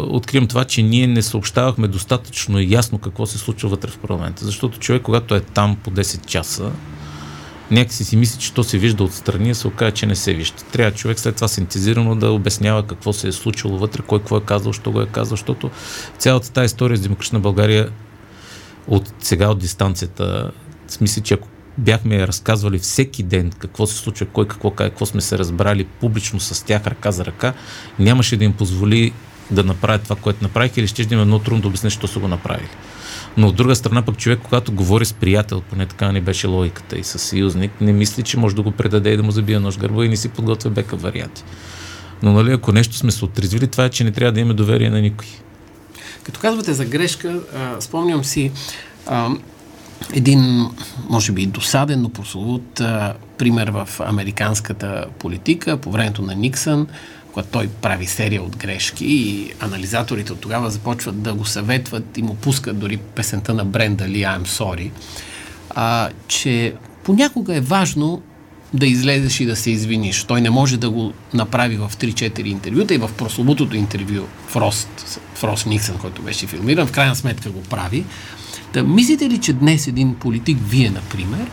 Открием 0.10 0.48
това, 0.48 0.66
че 0.66 0.84
ние 0.84 1.08
не 1.08 1.22
съобщавахме 1.22 1.88
достатъчно 1.88 2.60
ясно 2.60 3.00
какво 3.00 3.26
се 3.26 3.38
случва 3.38 3.70
вътре 3.70 3.90
в 3.90 3.98
парламента. 3.98 4.46
Защото 4.46 4.80
човек, 4.80 5.02
когато 5.02 5.36
е 5.36 5.40
там 5.40 5.78
по 5.84 5.92
10 5.92 6.26
часа, 6.26 6.72
някакси 7.72 8.04
си 8.04 8.18
мисли, 8.18 8.40
че 8.40 8.54
то 8.54 8.64
се 8.64 8.78
вижда 8.78 9.04
отстрани, 9.04 9.50
а 9.50 9.56
се 9.56 9.68
оказа, 9.68 9.92
че 9.92 10.06
не 10.06 10.16
се 10.16 10.34
вижда. 10.34 10.64
Трябва 10.72 10.92
човек 10.92 11.20
след 11.20 11.36
това 11.36 11.48
синтезирано 11.48 12.16
да 12.16 12.32
обяснява 12.32 12.84
какво 12.84 13.14
се 13.14 13.28
е 13.28 13.32
случило 13.32 13.78
вътре, 13.78 14.02
кой 14.08 14.20
какво 14.20 14.38
е 14.38 14.42
казал, 14.42 14.74
що 14.74 14.92
го 14.92 15.02
е 15.02 15.06
казал, 15.06 15.38
защото 15.38 15.70
цялата 16.18 16.52
тази 16.52 16.66
история 16.66 16.98
с 16.98 17.02
Демократична 17.02 17.40
България 17.40 17.90
от 18.88 19.14
сега 19.20 19.50
от 19.50 19.60
дистанцията, 19.60 20.52
смисля, 20.88 21.22
че 21.22 21.34
ако 21.34 21.48
бяхме 21.78 22.28
разказвали 22.28 22.80
всеки 22.80 23.24
ден 23.24 23.52
какво 23.60 23.88
се 23.88 23.96
случва, 23.96 24.26
кой 24.26 24.48
какво, 24.48 24.72
какво 24.72 25.06
сме 25.06 25.22
се 25.22 25.38
разбрали 25.38 25.84
публично 25.84 26.40
с 26.40 26.66
тях 26.66 26.88
ръка 26.88 27.12
за 27.12 27.26
ръка, 27.26 27.54
нямаше 28.00 28.38
да 28.38 28.44
им 28.44 28.54
позволи 28.54 29.14
да 29.52 29.64
направят 29.64 30.04
това, 30.04 30.16
което 30.16 30.44
направих 30.44 30.78
или 30.78 30.88
ще 30.88 31.02
им 31.02 31.20
е 31.20 31.26
много 31.26 31.44
трудно 31.44 31.62
да 31.62 31.68
обясня, 31.68 31.90
що 31.90 32.08
са 32.08 32.20
го 32.20 32.28
направили. 32.28 32.70
Но 33.38 33.48
от 33.48 33.56
друга 33.56 33.76
страна 33.76 34.02
пък 34.02 34.18
човек, 34.18 34.40
когато 34.44 34.72
говори 34.72 35.06
с 35.06 35.14
приятел, 35.14 35.62
поне 35.62 35.86
така 35.86 36.12
не 36.12 36.22
беше 36.22 36.48
логиката 36.48 36.98
и 36.98 37.04
с 37.04 37.20
съюзник, 37.20 37.72
не 37.82 37.94
мисли, 37.94 38.24
че 38.24 38.38
може 38.38 38.56
да 38.56 38.62
го 38.62 38.72
предаде 38.72 39.14
и 39.14 39.18
да 39.18 39.24
му 39.24 39.32
забие 39.32 39.60
нож 39.60 39.78
гърба 39.78 40.06
и 40.06 40.10
не 40.10 40.18
си 40.18 40.30
подготвя 40.30 40.70
бека 40.70 40.96
варианти. 40.96 41.44
Но 42.24 42.34
нали, 42.34 42.52
ако 42.52 42.72
нещо 42.72 42.96
сме 42.96 43.12
се 43.12 43.26
отрезвили, 43.26 43.68
това 43.68 43.86
е, 43.86 43.90
че 43.90 44.04
не 44.04 44.12
трябва 44.12 44.32
да 44.32 44.40
имаме 44.40 44.54
доверие 44.54 44.90
на 44.90 45.02
никой. 45.02 45.28
Като 46.24 46.40
казвате 46.40 46.74
за 46.74 46.86
грешка, 46.86 47.40
а, 47.56 47.82
спомням 47.82 48.24
си 48.24 48.52
а, 49.06 49.30
един, 50.14 50.70
може 51.10 51.32
би, 51.32 51.46
досаден, 51.46 52.02
но 52.02 52.10
прословут 52.10 52.82
пример 53.38 53.68
в 53.68 53.90
американската 54.00 55.06
политика 55.20 55.78
по 55.78 55.92
времето 55.92 56.22
на 56.22 56.36
Никсън, 56.36 56.88
когато 57.34 57.50
той 57.50 57.68
прави 57.68 58.06
серия 58.06 58.44
от 58.44 58.58
грешки 58.58 59.06
и 59.06 59.52
анализаторите 59.60 60.34
от 60.34 60.40
тогава 60.40 60.72
започват 60.72 61.22
да 61.22 61.34
го 61.34 61.46
съветват 61.46 62.18
и 62.18 62.22
му 62.22 62.36
пускат 62.36 62.80
дори 62.80 62.98
песента 62.98 63.54
на 63.54 63.66
Бренда 63.66 64.08
Ли 64.08 64.22
I'm 64.22 64.44
Sorry, 64.44 64.92
а, 65.70 66.10
че 66.28 66.74
понякога 67.04 67.56
е 67.56 67.62
важно 67.62 68.22
да 68.74 68.88
излезеш 68.88 69.40
и 69.40 69.46
да 69.46 69.56
се 69.56 69.72
извиниш. 69.72 70.24
Той 70.24 70.42
не 70.42 70.50
може 70.50 70.78
да 70.78 70.90
го 70.90 71.14
направи 71.34 71.78
в 71.78 71.92
3-4 72.00 72.46
интервюта 72.46 72.94
и 72.94 72.98
в 72.98 73.10
прословутото 73.18 73.76
интервю 73.76 74.28
Фрост, 74.48 75.20
Фрост 75.34 75.66
Никсън, 75.66 75.98
който 75.98 76.22
беше 76.22 76.48
филмиран, 76.48 76.88
в 76.88 76.92
крайна 76.92 77.16
сметка 77.16 77.50
го 77.50 77.62
прави. 77.62 78.06
Да, 78.74 78.84
мислите 78.84 79.30
ли, 79.30 79.38
че 79.38 79.54
днес 79.54 79.88
един 79.88 80.16
политик, 80.16 80.58
вие, 80.62 80.90
например, 80.90 81.48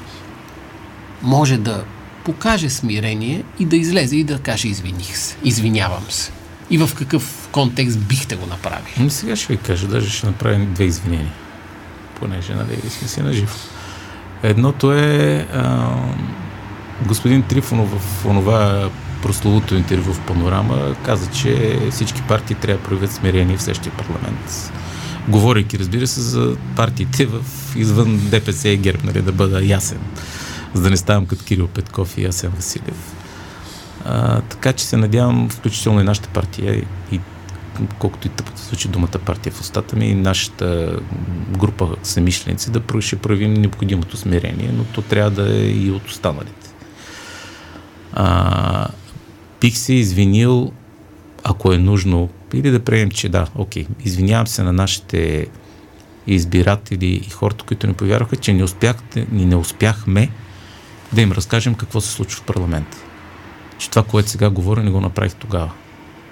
може 1.22 1.56
да 1.56 1.84
покаже 2.24 2.70
смирение 2.70 3.42
и 3.58 3.64
да 3.64 3.76
излезе 3.76 4.16
и 4.16 4.24
да 4.24 4.38
каже 4.38 4.68
извиних 4.68 5.16
се, 5.16 5.36
извинявам 5.44 6.04
се? 6.08 6.32
И 6.70 6.78
в 6.78 6.90
какъв 6.94 7.48
контекст 7.52 7.98
бихте 7.98 8.36
го 8.36 8.46
направили? 8.46 8.94
Ами 9.00 9.10
сега 9.10 9.36
ще 9.36 9.52
ви 9.52 9.58
кажа, 9.58 9.86
даже 9.86 10.10
ще 10.10 10.26
направим 10.26 10.74
две 10.74 10.84
извинения, 10.84 11.32
понеже 12.20 12.54
нали, 12.54 12.90
сме 12.90 13.08
си 13.08 13.22
нажив. 13.22 13.54
Едното 14.42 14.92
е 14.92 15.46
а, 15.52 15.88
господин 17.06 17.42
Трифонов 17.42 17.88
в 17.90 18.26
онова 18.26 18.90
прословото 19.22 19.74
интервю 19.74 20.12
в 20.12 20.20
Панорама 20.20 20.94
каза, 21.04 21.30
че 21.30 21.78
всички 21.90 22.22
партии 22.22 22.56
трябва 22.56 22.82
да 22.82 22.88
проявят 22.88 23.12
смирение 23.12 23.56
в 23.56 23.62
следващия 23.62 23.92
парламент 23.92 24.72
говорейки, 25.28 25.78
разбира 25.78 26.06
се, 26.06 26.20
за 26.20 26.56
партиите 26.76 27.26
в 27.26 27.42
извън 27.76 28.28
ДПС 28.30 28.68
и 28.68 28.76
ГЕРБ, 28.76 29.02
нали, 29.04 29.22
да 29.22 29.32
бъда 29.32 29.64
ясен, 29.64 29.98
за 30.74 30.82
да 30.82 30.90
не 30.90 30.96
ставам 30.96 31.26
като 31.26 31.44
Кирил 31.44 31.68
Петков 31.68 32.18
и 32.18 32.24
Асен 32.24 32.50
Василев. 32.50 33.14
А, 34.04 34.40
така 34.40 34.72
че 34.72 34.84
се 34.84 34.96
надявам, 34.96 35.48
включително 35.48 36.00
и 36.00 36.04
нашата 36.04 36.28
партия, 36.28 36.84
и 37.12 37.20
колкото 37.98 38.26
и 38.26 38.30
тъпо 38.30 38.52
да 38.52 38.62
звучи 38.62 38.88
думата 38.88 39.08
партия 39.08 39.52
в 39.52 39.60
устата 39.60 39.96
ми, 39.96 40.06
и 40.06 40.14
нашата 40.14 40.98
група 41.58 41.96
самишленици 42.02 42.70
да 42.70 42.82
ще 43.00 43.16
проявим 43.16 43.54
необходимото 43.54 44.16
смирение, 44.16 44.70
но 44.76 44.84
то 44.84 45.02
трябва 45.02 45.30
да 45.30 45.56
е 45.56 45.70
и 45.70 45.90
от 45.90 46.08
останалите. 46.08 46.70
А, 48.12 48.88
бих 49.60 49.76
се 49.76 49.94
извинил, 49.94 50.72
ако 51.44 51.72
е 51.72 51.78
нужно, 51.78 52.28
или 52.52 52.70
да 52.70 52.84
приемем, 52.84 53.10
че 53.10 53.28
да, 53.28 53.46
окей, 53.54 53.86
извинявам 54.04 54.46
се 54.46 54.62
на 54.62 54.72
нашите 54.72 55.46
избиратели 56.26 57.06
и 57.06 57.30
хората, 57.30 57.64
които 57.64 57.86
ни 57.86 57.94
повярваха, 57.94 58.36
че 58.36 58.52
не, 58.52 58.64
успяхте, 58.64 59.26
ни 59.32 59.46
не 59.46 59.56
успяхме 59.56 60.30
да 61.12 61.20
им 61.20 61.32
разкажем 61.32 61.74
какво 61.74 62.00
се 62.00 62.10
случва 62.10 62.42
в 62.42 62.46
парламента. 62.46 62.98
Че 63.78 63.90
това, 63.90 64.02
което 64.02 64.30
сега 64.30 64.50
говоря, 64.50 64.82
не 64.82 64.90
го 64.90 65.00
направих 65.00 65.34
тогава. 65.34 65.70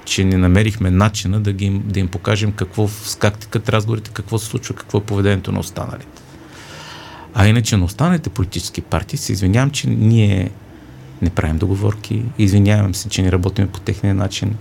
Че 0.04 0.24
не 0.24 0.36
намерихме 0.36 0.90
начина 0.90 1.40
да, 1.40 1.52
ги, 1.52 1.70
да 1.70 2.00
им 2.00 2.08
покажем 2.08 2.52
какво, 2.52 2.88
как 3.18 3.38
текат 3.38 3.68
разговорите, 3.68 4.10
какво 4.14 4.38
се 4.38 4.46
случва, 4.46 4.74
какво 4.74 4.98
е 4.98 5.02
поведението 5.02 5.52
на 5.52 5.60
останалите. 5.60 6.22
А 7.34 7.48
иначе 7.48 7.76
на 7.76 7.84
останалите 7.84 8.30
политически 8.30 8.80
партии 8.80 9.18
се 9.18 9.32
извинявам, 9.32 9.70
че 9.70 9.88
ние 9.88 10.50
не 11.22 11.30
правим 11.30 11.58
договорки, 11.58 12.22
извинявам 12.38 12.94
се, 12.94 13.08
че 13.08 13.22
не 13.22 13.32
работим 13.32 13.68
по 13.68 13.80
техния 13.80 14.14
начин, 14.14 14.56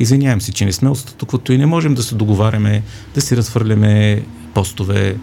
Извинявам 0.00 0.40
се, 0.40 0.52
че 0.52 0.64
не 0.64 0.72
сме 0.72 0.88
от 0.88 0.98
статуквото 0.98 1.52
и 1.52 1.58
не 1.58 1.66
можем 1.66 1.94
да 1.94 2.02
се 2.02 2.14
договаряме, 2.14 2.82
да 3.14 3.20
си 3.20 3.36
разхвърляме 3.36 4.22
постове, 4.54 5.16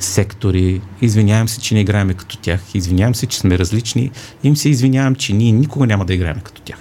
сектори. 0.00 0.80
Извинявам 1.02 1.48
се, 1.48 1.60
че 1.60 1.74
не 1.74 1.80
играеме 1.80 2.14
като 2.14 2.38
тях. 2.38 2.60
Извинявам 2.74 3.14
се, 3.14 3.26
че 3.26 3.38
сме 3.38 3.58
различни. 3.58 4.10
Им 4.44 4.56
се 4.56 4.68
извинявам, 4.68 5.14
че 5.14 5.32
ние 5.32 5.52
никога 5.52 5.86
няма 5.86 6.04
да 6.04 6.14
играем 6.14 6.40
като 6.40 6.62
тях. 6.62 6.78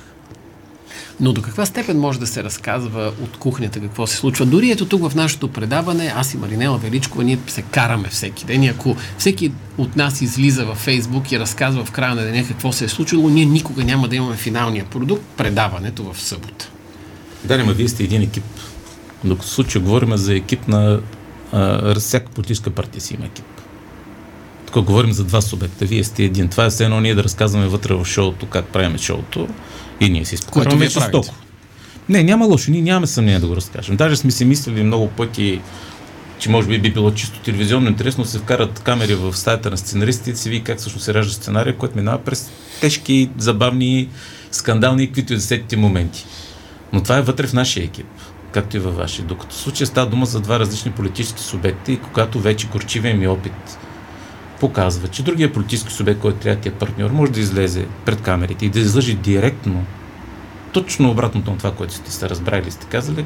Но 1.20 1.34
до 1.34 1.42
каква 1.42 1.66
степен 1.66 2.00
може 2.00 2.20
да 2.20 2.28
се 2.28 2.44
разказва 2.44 3.12
от 3.24 3.38
кухнята 3.38 3.80
какво 3.80 4.08
се 4.08 4.16
случва? 4.16 4.46
Дори 4.46 4.72
ето 4.72 4.86
тук 4.86 5.10
в 5.10 5.16
нашето 5.16 5.48
предаване, 5.48 6.14
аз 6.16 6.34
и 6.34 6.38
Маринела 6.38 6.78
Величкова, 6.78 7.24
ние 7.24 7.40
се 7.48 7.62
караме 7.62 8.08
всеки 8.08 8.46
ден. 8.46 8.64
И 8.64 8.68
ако 8.68 8.96
всеки 9.18 9.52
от 9.78 9.96
нас 9.96 10.22
излиза 10.22 10.66
във 10.66 10.78
Фейсбук 10.78 11.32
и 11.32 11.40
разказва 11.40 11.86
в 11.86 11.92
края 11.92 12.16
на 12.16 12.22
деня 12.22 12.48
какво 12.48 12.72
се 12.72 12.86
е 12.86 12.90
случило, 12.90 13.30
ние 13.30 13.46
никога 13.46 13.84
няма 13.84 14.08
да 14.08 14.16
имаме 14.16 14.36
финалния 14.36 14.86
продукт, 14.86 15.24
предаването 15.38 16.14
в 16.14 16.22
събота. 16.22 16.70
Да, 17.48 17.66
но 17.66 17.74
вие 17.74 17.88
сте 17.88 18.04
един 18.04 18.22
екип. 18.22 18.44
Докато 19.24 19.48
в 19.48 19.52
случая 19.52 19.84
говорим 19.84 20.18
за 20.18 20.36
екип 20.36 20.68
на 20.68 21.00
а, 21.52 21.96
всяка 22.00 22.32
политическа 22.32 22.70
партия 22.70 23.02
си 23.02 23.14
има 23.14 23.26
екип. 23.26 23.46
Тук 24.66 24.86
говорим 24.86 25.12
за 25.12 25.24
два 25.24 25.42
субекта. 25.42 25.86
Вие 25.86 26.04
сте 26.04 26.24
един. 26.24 26.48
Това 26.48 26.66
е 26.66 26.70
все 26.70 26.84
едно 26.84 27.02
ние 27.02 27.16
да 27.16 27.24
разказваме 27.24 27.68
вътре 27.68 27.94
в 27.94 28.06
шоуто 28.06 28.46
как 28.46 28.66
правим 28.66 28.98
шоуто 28.98 29.48
и 30.00 30.10
ние 30.10 30.26
си 30.26 30.38
спокойно 30.38 30.80
жестоко. 30.80 31.36
Не, 32.10 32.24
няма 32.24 32.46
лошо. 32.46 32.72
Ние 32.72 32.82
нямаме 32.82 33.08
съмнение 33.08 33.40
да 33.40 33.48
го 33.48 33.56
разкажем. 33.56 33.96
Даже 33.96 34.16
сме 34.16 34.32
си 34.32 34.46
мислили 34.46 34.84
много 34.84 35.08
пъти, 35.08 35.62
че 36.40 36.50
може 36.50 36.68
би 36.68 36.80
би 36.80 36.92
било 36.92 37.12
чисто 37.12 37.40
телевизионно 37.40 37.88
интересно 37.88 38.26
се 38.26 38.40
вкарат 38.40 38.80
камери 38.80 39.16
в 39.16 39.38
стаята 39.38 39.70
на 39.70 39.78
сценаристите 39.78 40.32
и 40.32 40.36
се 40.36 40.50
види 40.50 40.64
как 40.64 40.82
също 40.82 41.00
се 41.00 41.14
ражда 41.14 41.34
сценария, 41.34 41.78
който 41.78 41.98
минава 41.98 42.18
през 42.18 42.52
тежки, 42.82 43.30
забавни, 43.38 44.10
скандални, 44.52 45.08
каквито 45.08 45.34
и 45.34 45.36
десетите 45.36 45.78
моменти. 45.78 46.26
Но 46.94 47.04
това 47.04 47.18
е 47.18 47.22
вътре 47.22 47.48
в 47.48 47.54
нашия 47.54 47.84
екип, 47.84 48.08
както 48.52 48.78
и 48.78 48.80
във 48.80 48.96
вашия. 48.96 49.26
Докато 49.26 49.56
в 49.56 49.60
случая 49.60 49.88
става 49.88 50.10
дума 50.10 50.26
за 50.26 50.40
два 50.40 50.60
различни 50.60 50.92
политически 50.92 51.42
субекти 51.42 51.94
и 51.94 52.00
когато 52.00 52.40
вече 52.40 52.68
горчивия 52.68 53.16
ми 53.16 53.28
опит 53.28 53.78
показва, 54.60 55.08
че 55.08 55.24
другия 55.24 55.54
политически 55.54 55.94
субект, 55.94 56.20
който 56.20 56.40
трябва 56.40 56.62
да 56.62 56.70
е 56.70 56.72
партньор, 56.72 57.12
може 57.12 57.32
да 57.32 57.40
излезе 57.40 57.86
пред 58.06 58.22
камерите 58.22 58.66
и 58.66 58.70
да 58.70 58.80
излъжи 58.80 59.14
директно, 59.14 59.84
точно 60.72 61.12
обратното 61.12 61.52
на 61.52 61.58
това, 61.58 61.72
което 61.72 61.94
сте 61.94 62.12
се 62.12 62.30
разбрали 62.30 62.72
сте 62.72 62.86
казали, 62.86 63.26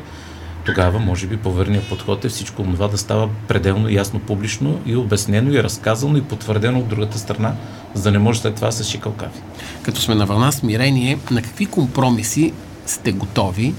тогава 0.66 1.00
може 1.00 1.28
би 1.28 1.38
поверният 1.38 1.90
подход 1.90 2.26
е 2.26 2.30
всичко 2.30 2.64
това 2.64 2.88
да 2.88 2.98
става 2.98 3.30
пределно 3.48 3.90
ясно, 3.90 4.20
публично 4.20 4.80
и 4.86 4.96
обяснено 4.96 5.54
и 5.54 5.64
разказано 5.64 6.18
и 6.18 6.22
потвърдено 6.22 6.80
от 6.80 6.88
другата 6.88 7.20
страна, 7.20 7.56
за 7.94 8.04
да 8.04 8.12
не 8.12 8.20
може 8.20 8.40
след 8.40 8.56
това 8.56 8.68
да 8.68 8.74
се 8.74 8.84
шикалкави. 8.84 9.40
Като 9.84 10.02
сме 10.02 10.16
на 10.16 10.26
вълна 10.26 10.52
смирение, 10.52 11.20
на 11.32 11.42
какви 11.42 11.66
компромиси 11.66 12.54
сте 12.86 13.12
готови 13.12 13.74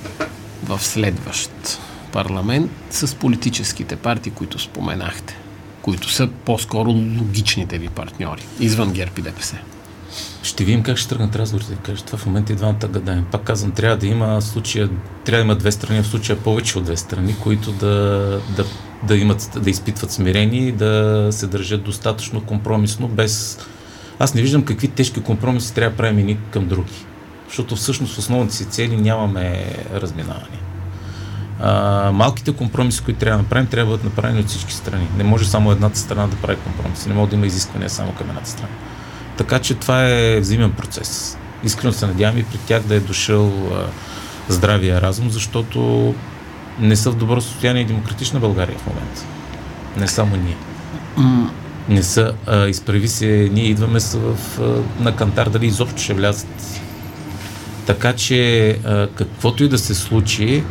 в 0.64 0.82
следващ 0.82 1.50
парламент 2.12 2.70
с 2.90 3.14
политическите 3.14 3.96
партии, 3.96 4.32
които 4.32 4.58
споменахте, 4.58 5.36
които 5.82 6.10
са 6.10 6.28
по-скоро 6.44 6.90
логичните 6.90 7.78
ви 7.78 7.88
партньори, 7.88 8.42
извън 8.60 8.92
ГЕРБ 8.92 9.12
и 9.18 9.22
ДПС? 9.22 9.56
Ще 10.42 10.64
видим 10.64 10.82
как 10.82 10.96
ще 10.96 11.08
тръгнат 11.08 11.36
разговорите. 11.36 11.76
Кажа, 11.82 12.04
това 12.04 12.18
в 12.18 12.26
момента 12.26 12.52
и 12.52 12.56
двамата 12.56 12.88
гадаем. 12.88 13.26
Пак 13.32 13.42
казвам, 13.42 13.72
трябва 13.72 13.96
да 13.96 14.06
има 14.06 14.42
случая, 14.42 14.88
трябва 15.24 15.44
да 15.44 15.44
има 15.44 15.56
две 15.56 15.72
страни, 15.72 16.02
в 16.02 16.06
случая 16.06 16.38
повече 16.38 16.78
от 16.78 16.84
две 16.84 16.96
страни, 16.96 17.36
които 17.42 17.72
да, 17.72 18.40
да, 18.56 18.64
да, 19.02 19.16
имат, 19.16 19.50
да 19.62 19.70
изпитват 19.70 20.10
смирение 20.10 20.68
и 20.68 20.72
да 20.72 21.28
се 21.30 21.46
държат 21.46 21.82
достатъчно 21.82 22.40
компромисно, 22.40 23.08
без... 23.08 23.58
Аз 24.18 24.34
не 24.34 24.42
виждам 24.42 24.64
какви 24.64 24.88
тежки 24.88 25.22
компромиси 25.22 25.74
трябва 25.74 25.90
да 25.90 25.96
правим 25.96 26.18
едни 26.18 26.38
към 26.50 26.68
други. 26.68 26.92
Защото 27.52 27.76
всъщност 27.76 28.18
основните 28.18 28.54
си 28.54 28.64
цели 28.64 28.96
нямаме 28.96 29.74
разминаване. 29.94 30.58
А, 31.60 32.10
малките 32.12 32.52
компромиси, 32.52 33.02
които 33.02 33.20
трябва 33.20 33.36
да 33.36 33.42
направим, 33.42 33.66
трябва 33.66 33.92
да 33.92 33.96
бъдат 33.96 34.04
направени 34.04 34.40
от 34.40 34.48
всички 34.48 34.72
страни. 34.72 35.08
Не 35.16 35.24
може 35.24 35.44
само 35.44 35.72
едната 35.72 35.98
страна 35.98 36.26
да 36.26 36.36
прави 36.36 36.56
компромиси. 36.56 37.08
Не 37.08 37.14
може 37.14 37.30
да 37.30 37.36
има 37.36 37.46
изисквания 37.46 37.90
само 37.90 38.12
към 38.12 38.28
едната 38.28 38.48
страна. 38.48 38.68
Така 39.36 39.58
че 39.58 39.74
това 39.74 40.08
е 40.08 40.40
взимен 40.40 40.72
процес. 40.72 41.38
Искрено 41.64 41.92
се 41.92 42.06
надявам 42.06 42.38
и 42.38 42.44
при 42.44 42.58
тях 42.58 42.82
да 42.82 42.94
е 42.94 43.00
дошъл 43.00 43.46
а, 43.48 43.86
здравия 44.48 45.00
разум, 45.00 45.30
защото 45.30 46.14
не 46.80 46.96
са 46.96 47.10
в 47.10 47.16
добро 47.16 47.40
състояние 47.40 47.82
и 47.82 47.86
демократична 47.86 48.40
България 48.40 48.78
в 48.78 48.86
момента. 48.86 49.22
Не 49.96 50.08
само 50.08 50.36
ние. 50.36 50.56
Не 51.88 52.02
са. 52.02 52.34
А, 52.46 52.66
изправи 52.66 53.08
се, 53.08 53.50
ние 53.52 53.64
идваме 53.64 54.00
с, 54.00 54.18
в, 54.18 54.60
а, 54.60 55.02
на 55.02 55.16
кантар 55.16 55.48
дали 55.48 55.66
изобщо 55.66 56.02
ще 56.02 56.14
влязат. 56.14 56.82
Така 57.86 58.12
че 58.12 58.78
каквото 59.14 59.64
и 59.64 59.68
да 59.68 59.78
се 59.78 59.94
случи, 59.94 60.62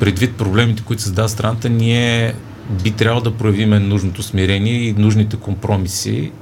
предвид 0.00 0.36
проблемите, 0.36 0.82
които 0.82 1.02
създава 1.02 1.28
страната, 1.28 1.68
ние 1.68 2.34
би 2.82 2.90
трябвало 2.90 3.22
да 3.22 3.34
проявиме 3.34 3.78
нужното 3.78 4.22
смирение 4.22 4.74
и 4.74 4.92
нужните 4.92 5.36
компромиси 5.36 6.32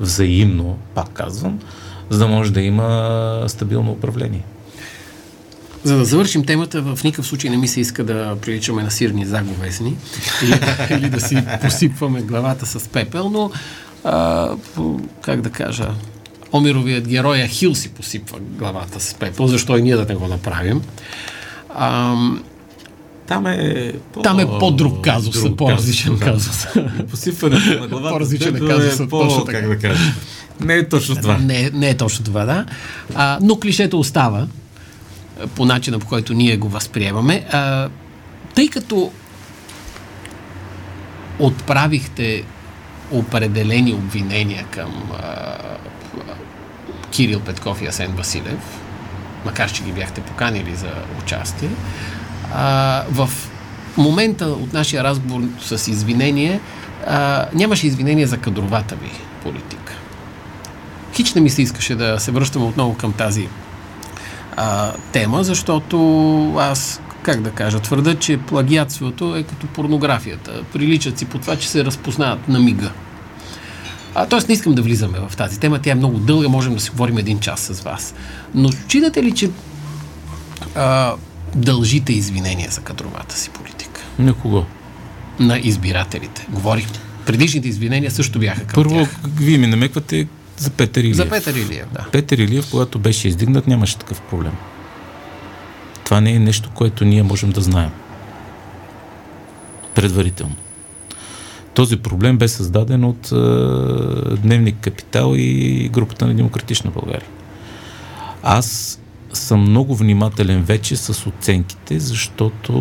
взаимно, 0.00 0.78
пак 0.94 1.12
казвам, 1.12 1.58
за 2.10 2.18
да 2.18 2.28
може 2.28 2.52
да 2.52 2.60
има 2.60 3.44
стабилно 3.46 3.92
управление. 3.92 4.44
За 5.84 5.96
да 5.96 6.04
завършим 6.04 6.44
темата, 6.44 6.82
в 6.82 7.04
никакъв 7.04 7.26
случай 7.26 7.50
не 7.50 7.56
ми 7.56 7.68
се 7.68 7.80
иска 7.80 8.04
да 8.04 8.36
приличаме 8.42 8.82
на 8.82 8.90
сирни 8.90 9.26
заговесни 9.26 9.96
или, 10.42 10.60
или 10.98 11.10
да 11.10 11.20
си 11.20 11.44
посипваме 11.62 12.22
главата 12.22 12.66
с 12.66 12.88
пепел, 12.88 13.30
но 13.30 13.50
а, 14.04 14.50
как 15.22 15.40
да 15.40 15.50
кажа, 15.50 15.88
Омировият 16.52 17.08
герой 17.08 17.38
Ахил 17.38 17.74
си 17.74 17.88
посипва 17.88 18.38
главата 18.40 19.00
с 19.00 19.14
пепел, 19.14 19.46
защо 19.46 19.76
и 19.76 19.82
ние 19.82 19.96
да 19.96 20.04
не 20.04 20.14
го 20.14 20.28
направим. 20.28 20.82
А, 21.74 22.16
там 23.26 23.46
е, 23.46 23.92
по... 24.12 24.22
Там 24.22 24.40
е 24.40 24.46
по-друг 24.46 25.04
казус, 25.04 25.42
друг 25.42 25.58
по-различен 25.58 26.18
казус. 26.18 26.66
Посипването 27.10 27.80
на 27.80 27.88
главата 27.88 28.14
по-различен 28.14 28.56
е 28.56 28.68
казус. 28.68 29.00
Е 29.00 29.08
по, 29.08 29.18
точно 29.18 29.44
така. 29.44 29.60
как 29.60 29.68
да 29.68 29.78
кажа. 29.78 30.12
Не 30.60 30.74
е 30.74 30.88
точно 30.88 31.16
това. 31.16 31.38
Не, 31.38 31.70
не 31.74 31.90
е 31.90 31.96
точно 31.96 32.24
това, 32.24 32.44
да. 32.44 32.64
А, 33.14 33.38
но 33.42 33.60
клишето 33.60 34.00
остава 34.00 34.46
по 35.54 35.64
начина, 35.64 35.98
по 35.98 36.06
който 36.06 36.34
ние 36.34 36.56
го 36.56 36.68
възприемаме. 36.68 37.46
А, 37.52 37.88
тъй 38.54 38.68
като 38.68 39.12
отправихте 41.38 42.42
определени 43.10 43.92
обвинения 43.92 44.64
към 44.70 45.10
а, 45.22 45.56
Кирил 47.10 47.40
Петков 47.40 47.82
и 47.82 47.86
Асен 47.86 48.12
Василев, 48.12 48.80
макар 49.44 49.72
че 49.72 49.82
ги 49.82 49.92
бяхте 49.92 50.20
поканили 50.20 50.74
за 50.76 50.90
участие, 51.22 51.70
а, 52.54 53.04
в 53.10 53.30
момента 53.96 54.46
от 54.46 54.72
нашия 54.72 55.04
разговор 55.04 55.42
с 55.60 55.90
извинение 55.90 56.60
а, 57.06 57.46
нямаше 57.54 57.86
извинение 57.86 58.26
за 58.26 58.38
кадровата 58.38 58.96
ви 58.96 59.10
политика. 59.42 59.92
Хич 61.14 61.34
не 61.34 61.40
ми 61.40 61.50
се 61.50 61.62
искаше 61.62 61.94
да 61.94 62.20
се 62.20 62.30
връщаме 62.30 62.64
отново 62.64 62.94
към 62.94 63.12
тази 63.12 63.48
а, 64.56 64.92
тема, 65.12 65.44
защото 65.44 65.98
аз, 66.58 67.00
как 67.22 67.40
да 67.40 67.50
кажа, 67.50 67.80
твърда, 67.80 68.14
че 68.14 68.38
плагиатството 68.38 69.36
е 69.36 69.42
като 69.42 69.66
порнографията. 69.66 70.62
Приличат 70.72 71.18
си 71.18 71.24
по 71.24 71.38
това, 71.38 71.56
че 71.56 71.68
се 71.68 71.84
разпознават 71.84 72.48
на 72.48 72.60
мига. 72.60 72.90
А, 74.14 74.26
тоест 74.26 74.48
не 74.48 74.54
искам 74.54 74.74
да 74.74 74.82
влизаме 74.82 75.18
в 75.28 75.36
тази 75.36 75.60
тема, 75.60 75.78
тя 75.78 75.90
е 75.90 75.94
много 75.94 76.18
дълга, 76.18 76.48
можем 76.48 76.74
да 76.74 76.80
си 76.80 76.90
говорим 76.90 77.18
един 77.18 77.40
час 77.40 77.60
с 77.60 77.80
вас. 77.80 78.14
Но 78.54 78.72
считате 78.72 79.22
ли, 79.22 79.32
че 79.34 79.50
а, 80.74 81.14
дължите 81.54 82.12
извинения 82.12 82.70
за 82.70 82.80
кадровата 82.80 83.36
си 83.36 83.50
политика? 83.50 84.00
На 84.18 84.34
кого? 84.34 84.64
На 85.40 85.58
избирателите. 85.58 86.46
Говорих. 86.50 86.86
Предишните 87.26 87.68
извинения 87.68 88.10
също 88.10 88.38
бяха 88.38 88.64
към 88.64 88.74
Първо, 88.84 88.94
тях. 88.94 89.20
вие 89.36 89.58
ми 89.58 89.66
намеквате 89.66 90.26
за 90.56 90.70
Петър 90.70 91.00
Илиев. 91.00 91.16
За 91.16 91.28
Петър 91.28 91.54
Илиев, 91.54 91.86
да. 91.92 92.06
Петър 92.12 92.38
Илиев, 92.38 92.70
когато 92.70 92.98
беше 92.98 93.28
издигнат, 93.28 93.66
нямаше 93.66 93.98
такъв 93.98 94.20
проблем. 94.20 94.52
Това 96.04 96.20
не 96.20 96.32
е 96.32 96.38
нещо, 96.38 96.70
което 96.74 97.04
ние 97.04 97.22
можем 97.22 97.50
да 97.50 97.60
знаем. 97.60 97.90
Предварително. 99.94 100.54
Този 101.78 101.96
проблем 101.96 102.38
бе 102.38 102.48
създаден 102.48 103.04
от 103.04 103.32
е, 103.32 103.36
Дневник 104.36 104.76
Капитал 104.80 105.34
и 105.36 105.88
групата 105.92 106.26
на 106.26 106.34
Демократична 106.34 106.90
България. 106.90 107.28
Аз 108.42 108.98
съм 109.32 109.60
много 109.60 109.96
внимателен 109.96 110.62
вече 110.62 110.96
с 110.96 111.26
оценките, 111.26 112.00
защото 112.00 112.72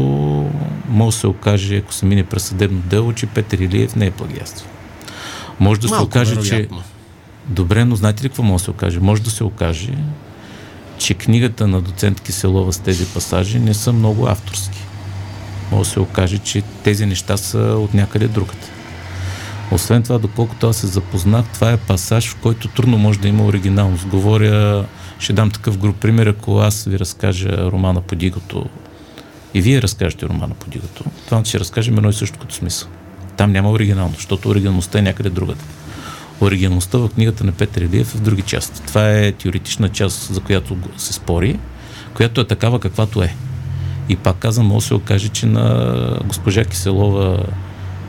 може 0.90 1.16
да 1.16 1.20
се 1.20 1.28
окаже, 1.28 1.78
ако 1.78 1.94
се 1.94 2.06
мине 2.06 2.24
през 2.24 2.44
съдебно 2.44 2.80
дело, 2.80 3.14
че 3.14 3.26
Петър 3.26 3.58
Илиев 3.58 3.96
не 3.96 4.06
е 4.06 4.12
плагиатство. 4.12 4.68
Може 5.60 5.80
да 5.80 5.88
Малко 5.88 6.04
се 6.04 6.08
окаже, 6.08 6.36
вероятно. 6.36 6.78
че... 6.78 6.84
Добре, 7.48 7.86
но 7.86 7.96
знаете 7.96 8.24
ли 8.24 8.30
какво 8.30 8.44
може 8.44 8.62
да 8.62 8.66
се 8.66 8.72
окаже? 8.72 9.00
Може 9.00 9.22
да 9.22 9.30
се 9.30 9.44
окаже, 9.44 9.94
че 10.98 11.14
книгата 11.14 11.68
на 11.68 11.82
доцент 11.82 12.22
Киселова 12.22 12.74
с 12.74 12.80
тези 12.80 13.06
пасажи 13.06 13.60
не 13.60 13.74
са 13.74 13.94
много 13.94 14.28
авторски. 14.28 14.80
Може 15.72 15.90
да 15.90 15.94
се 15.94 16.00
окаже, 16.00 16.38
че 16.38 16.62
тези 16.84 17.06
неща 17.06 17.38
са 17.38 17.58
от 17.60 17.94
някъде 17.94 18.28
другата. 18.28 18.77
Освен 19.72 20.04
това, 20.04 20.18
доколкото 20.18 20.68
аз 20.68 20.78
се 20.78 20.88
запознах, 20.88 21.46
това 21.54 21.72
е 21.72 21.78
пасаж, 21.78 22.30
в 22.30 22.36
който 22.36 22.68
трудно 22.68 22.98
може 22.98 23.20
да 23.20 23.28
има 23.28 23.46
оригиналност. 23.46 24.08
Говоря 24.08 24.86
ще 25.20 25.34
дам 25.34 25.52
такъв 25.52 25.78
груп 25.78 25.96
пример, 25.96 26.28
ако 26.28 26.60
аз 26.60 26.84
ви 26.84 27.00
разкажа 27.00 27.72
романа 27.72 28.02
по 28.02 28.16
Дигото 28.16 28.66
и 29.54 29.62
вие 29.62 29.82
разкажете 29.82 30.26
романа 30.26 30.54
по 30.60 30.70
Дигото, 30.70 31.04
това 31.26 31.46
ще 31.46 31.60
разкажем 31.60 31.98
едно 31.98 32.10
и 32.10 32.14
също 32.14 32.40
като 32.40 32.56
смисъл. 32.56 32.90
Там 33.38 33.52
няма 33.52 33.72
оригинално, 33.72 34.14
защото 34.16 34.50
оригиналността 34.50 35.00
е 35.00 35.02
някъде 35.02 35.30
другата. 35.30 35.66
Оригиналността 36.42 36.98
в 36.98 37.10
книгата 37.10 37.44
на 37.44 37.52
Петър 37.52 37.82
Илиев 37.82 38.16
е 38.16 38.18
в 38.18 38.22
други 38.22 38.42
части. 38.42 38.82
Това 38.82 39.12
е 39.12 39.32
теоретична 39.32 39.90
част, 39.90 40.34
за 40.34 40.42
която 40.42 40.78
се 40.98 41.14
спори, 41.14 41.60
която 42.14 42.42
е 42.42 42.48
такава 42.48 42.80
каквато 42.80 43.24
е. 43.24 43.36
И 44.10 44.16
пак 44.16 44.38
казвам, 44.38 44.68
може 44.68 44.88
се 44.88 44.94
окаже, 44.94 45.30
че 45.30 45.46
на 45.46 46.20
госпожа 46.26 46.66
Киселова 46.66 47.46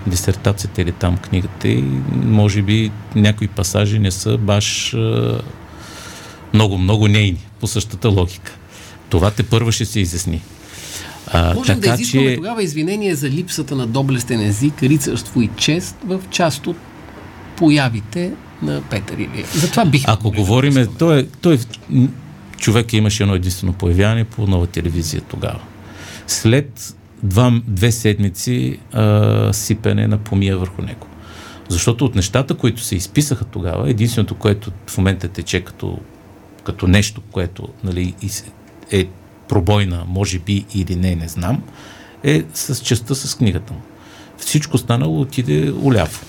дисертацията 0.08 0.82
или 0.82 0.92
там 0.92 1.16
книгата 1.16 1.68
и 1.68 1.84
може 2.14 2.62
би 2.62 2.90
някои 3.14 3.48
пасажи 3.48 3.98
не 3.98 4.10
са 4.10 4.38
баш 4.38 4.96
много, 6.54 6.78
много 6.78 7.08
нейни 7.08 7.46
по 7.60 7.66
същата 7.66 8.08
логика. 8.08 8.52
Това 9.10 9.30
те 9.30 9.42
първо 9.42 9.72
ще 9.72 9.84
се 9.84 10.00
изясни. 10.00 10.42
А, 11.26 11.54
Можем 11.54 11.80
така, 11.80 11.88
да 11.88 11.94
изискваме 11.94 12.28
че... 12.28 12.36
тогава 12.36 12.62
извинение 12.62 13.14
за 13.14 13.30
липсата 13.30 13.76
на 13.76 13.86
доблестен 13.86 14.40
език, 14.40 14.82
рицарство 14.82 15.42
и 15.42 15.50
чест 15.56 15.96
в 16.04 16.20
част 16.30 16.66
от 16.66 16.76
появите 17.56 18.32
на 18.62 18.82
Петър 18.90 19.18
Илия. 19.18 19.46
Затова 19.54 19.84
бих... 19.84 20.02
Ако 20.06 20.30
говориме, 20.30 20.86
той, 20.98 21.28
той 21.40 21.58
човек 22.56 22.92
имаше 22.92 23.22
едно 23.22 23.34
единствено 23.34 23.72
появяване 23.72 24.24
по 24.24 24.46
нова 24.46 24.66
телевизия 24.66 25.22
тогава. 25.22 25.60
След 26.26 26.94
два, 27.22 27.60
две 27.66 27.92
седмици 27.92 28.78
а, 28.92 29.52
сипене 29.52 30.06
на 30.06 30.18
помия 30.18 30.58
върху 30.58 30.82
него. 30.82 31.06
Защото 31.68 32.04
от 32.04 32.14
нещата, 32.14 32.54
които 32.54 32.82
се 32.82 32.96
изписаха 32.96 33.44
тогава, 33.44 33.90
единственото, 33.90 34.34
което 34.34 34.70
в 34.86 34.98
момента 34.98 35.28
тече 35.28 35.60
като 35.60 35.98
като 36.68 36.86
нещо, 36.86 37.20
което 37.30 37.68
нали, 37.84 38.14
е 38.92 39.08
пробойна, 39.48 40.04
може 40.08 40.38
би 40.38 40.66
или 40.74 40.96
не, 40.96 41.14
не 41.14 41.28
знам, 41.28 41.62
е 42.24 42.44
с 42.54 42.84
частта 42.84 43.14
с 43.14 43.34
книгата 43.34 43.72
му. 43.72 43.80
Всичко 44.38 44.76
останало 44.76 45.20
отиде 45.20 45.72
уляво. 45.82 46.20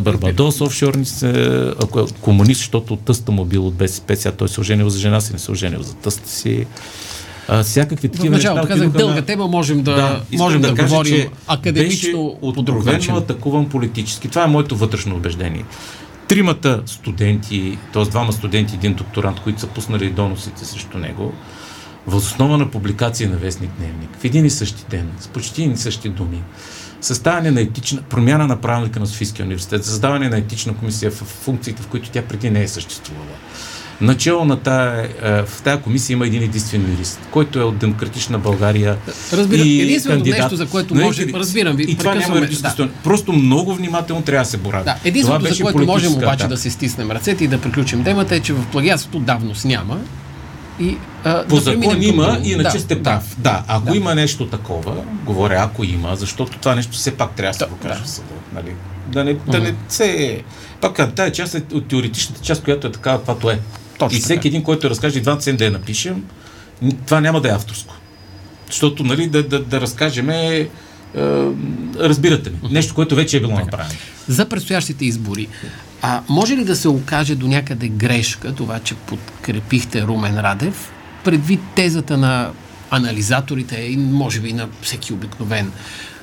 Барбадос, 0.00 0.60
офшорни 0.60 1.04
се, 1.04 1.30
е 1.30 2.00
комунист, 2.20 2.58
защото 2.58 2.96
тъста 2.96 3.32
му 3.32 3.44
бил 3.44 3.66
от 3.66 3.74
БСП, 3.74 4.16
сега 4.16 4.34
той 4.34 4.48
се 4.48 4.60
оженил 4.60 4.88
за 4.88 4.98
жена 4.98 5.20
си, 5.20 5.32
не 5.32 5.38
се 5.38 5.50
оженил 5.50 5.82
за 5.82 5.94
тъста 5.94 6.28
си. 6.28 6.66
А, 7.48 7.62
всякакви 7.62 8.08
такива 8.08 8.36
неща. 8.36 8.62
В 8.62 8.66
казах, 8.66 8.88
дълга 8.88 9.14
на... 9.14 9.22
тема, 9.22 9.46
можем 9.48 9.82
да, 9.82 9.94
да 9.94 10.22
можем 10.38 10.60
да, 10.60 10.68
да 10.68 10.74
кажа, 10.74 10.88
говорим 10.88 11.28
академично 11.46 12.38
откровенно 12.42 13.16
атакуван 13.16 13.68
политически. 13.68 14.28
Това 14.28 14.44
е 14.44 14.46
моето 14.46 14.76
вътрешно 14.76 15.16
убеждение 15.16 15.64
тримата 16.28 16.82
студенти, 16.86 17.78
т.е. 17.92 18.04
двама 18.04 18.32
студенти, 18.32 18.74
един 18.74 18.94
докторант, 18.94 19.40
които 19.40 19.60
са 19.60 19.66
пуснали 19.66 20.10
доносите 20.10 20.64
срещу 20.64 20.98
него, 20.98 21.32
въз 22.06 22.26
основа 22.26 22.58
на 22.58 22.70
публикация 22.70 23.30
на 23.30 23.36
Вестник 23.36 23.70
Дневник, 23.78 24.10
в 24.20 24.24
един 24.24 24.44
и 24.44 24.50
същи 24.50 24.84
ден, 24.90 25.10
с 25.20 25.28
почти 25.28 25.62
и 25.62 25.76
същи 25.76 26.08
думи, 26.08 26.42
съставяне 27.00 27.50
на 27.50 27.60
етична, 27.60 28.02
промяна 28.02 28.46
на 28.46 28.60
правилника 28.60 29.00
на 29.00 29.06
Софийския 29.06 29.46
университет, 29.46 29.84
създаване 29.84 30.28
на 30.28 30.36
етична 30.36 30.74
комисия 30.74 31.10
в 31.10 31.14
функциите, 31.14 31.82
в 31.82 31.86
които 31.86 32.10
тя 32.10 32.22
преди 32.22 32.50
не 32.50 32.62
е 32.62 32.68
съществувала. 32.68 33.26
Начало 34.00 34.44
на 34.44 34.56
тая, 34.56 35.08
в 35.46 35.62
тази 35.62 35.82
комисия 35.82 36.14
има 36.14 36.26
един 36.26 36.42
единствен 36.42 36.90
юрист, 36.90 37.20
който 37.30 37.58
е 37.58 37.62
от 37.62 37.78
Демократична 37.78 38.38
България. 38.38 38.96
Разбирам, 39.32 39.66
и 39.66 39.80
единственото 39.80 40.18
кандидат, 40.18 40.40
нещо, 40.40 40.56
за 40.56 40.66
което 40.66 40.94
нали, 40.94 41.04
може... 41.04 41.26
Разбирам 41.34 41.76
ви. 41.76 41.84
И 41.88 41.96
това 41.96 42.14
няма 42.14 42.36
юридическа 42.36 42.82
да. 42.82 42.88
Просто 43.04 43.32
много 43.32 43.74
внимателно 43.74 44.22
трябва 44.22 44.44
да 44.44 44.50
се 44.50 44.56
борави. 44.56 44.84
Да, 44.84 44.96
единственото, 45.04 45.54
за 45.54 45.62
което 45.62 45.84
можем 45.84 46.12
обаче 46.12 46.46
да 46.46 46.56
се 46.56 46.70
стиснем 46.70 47.10
ръцете 47.10 47.44
и 47.44 47.48
да 47.48 47.60
приключим 47.60 48.04
темата 48.04 48.36
е, 48.36 48.40
че 48.40 48.52
в 48.52 48.66
плагиатството 48.72 49.18
давност 49.18 49.64
няма. 49.64 50.00
И, 50.80 50.96
а, 51.24 51.44
По 51.46 51.54
да 51.54 51.60
закон 51.60 52.02
има, 52.02 52.26
към... 52.26 52.44
иначе 52.44 52.76
да, 52.76 52.80
сте 52.80 53.02
прав. 53.02 53.34
Да, 53.38 53.50
да 53.50 53.64
ако 53.68 53.90
да. 53.90 53.96
има 53.96 54.14
нещо 54.14 54.46
такова, 54.46 54.96
говоря 55.24 55.56
ако 55.60 55.84
има, 55.84 56.16
защото 56.16 56.58
това 56.58 56.74
нещо 56.74 56.92
все 56.92 57.10
пак 57.10 57.30
трябва 57.30 57.52
да 57.52 57.58
се 57.58 57.66
покаже 57.66 58.00
да. 58.00 58.06
в 58.06 58.10
съда. 58.10 58.28
Нали? 58.54 58.74
Да 59.08 59.24
не, 59.24 59.34
да 59.34 59.60
не 59.60 59.74
се... 59.88 60.42
Пак 60.80 61.14
тази 61.14 61.32
част 61.32 61.54
е 61.54 61.62
от 61.72 61.88
теоретичната 61.88 62.40
част, 62.40 62.64
която 62.64 62.86
е 62.86 62.92
такава, 62.92 63.18
каквато 63.18 63.50
е. 63.50 63.60
Точно 63.98 64.18
и 64.18 64.20
всеки 64.20 64.38
така. 64.38 64.48
един, 64.48 64.62
който 64.62 64.90
разкаже 64.90 65.20
двата 65.20 65.42
сен 65.42 65.56
да 65.56 65.64
я 65.64 65.70
напишем, 65.70 66.24
това 67.06 67.20
няма 67.20 67.40
да 67.40 67.48
е 67.48 67.52
авторско. 67.52 67.94
Защото, 68.66 69.04
нали, 69.04 69.26
да, 69.26 69.48
да, 69.48 69.62
да 69.62 69.80
разкажем 69.80 70.30
е, 70.30 70.68
разбирате 72.00 72.50
ми. 72.50 72.56
Нещо, 72.70 72.94
което 72.94 73.14
вече 73.14 73.36
е 73.36 73.40
било 73.40 73.52
направено. 73.52 73.94
За 74.28 74.48
предстоящите 74.48 75.04
избори. 75.04 75.48
А 76.02 76.22
може 76.28 76.56
ли 76.56 76.64
да 76.64 76.76
се 76.76 76.88
окаже 76.88 77.34
до 77.34 77.46
някъде 77.46 77.88
грешка 77.88 78.54
това, 78.54 78.78
че 78.78 78.94
подкрепихте 78.94 80.02
Румен 80.02 80.40
Радев, 80.40 80.92
предвид 81.24 81.60
тезата 81.76 82.16
на 82.16 82.50
анализаторите 82.90 83.76
и 83.80 83.96
може 83.96 84.40
би 84.40 84.52
на 84.52 84.68
всеки 84.82 85.12
обикновен 85.12 85.72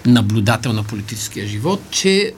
наблюдател 0.06 0.74
на 0.74 0.84
политическия 0.84 1.48
живот, 1.48 1.82
че 1.92 2.34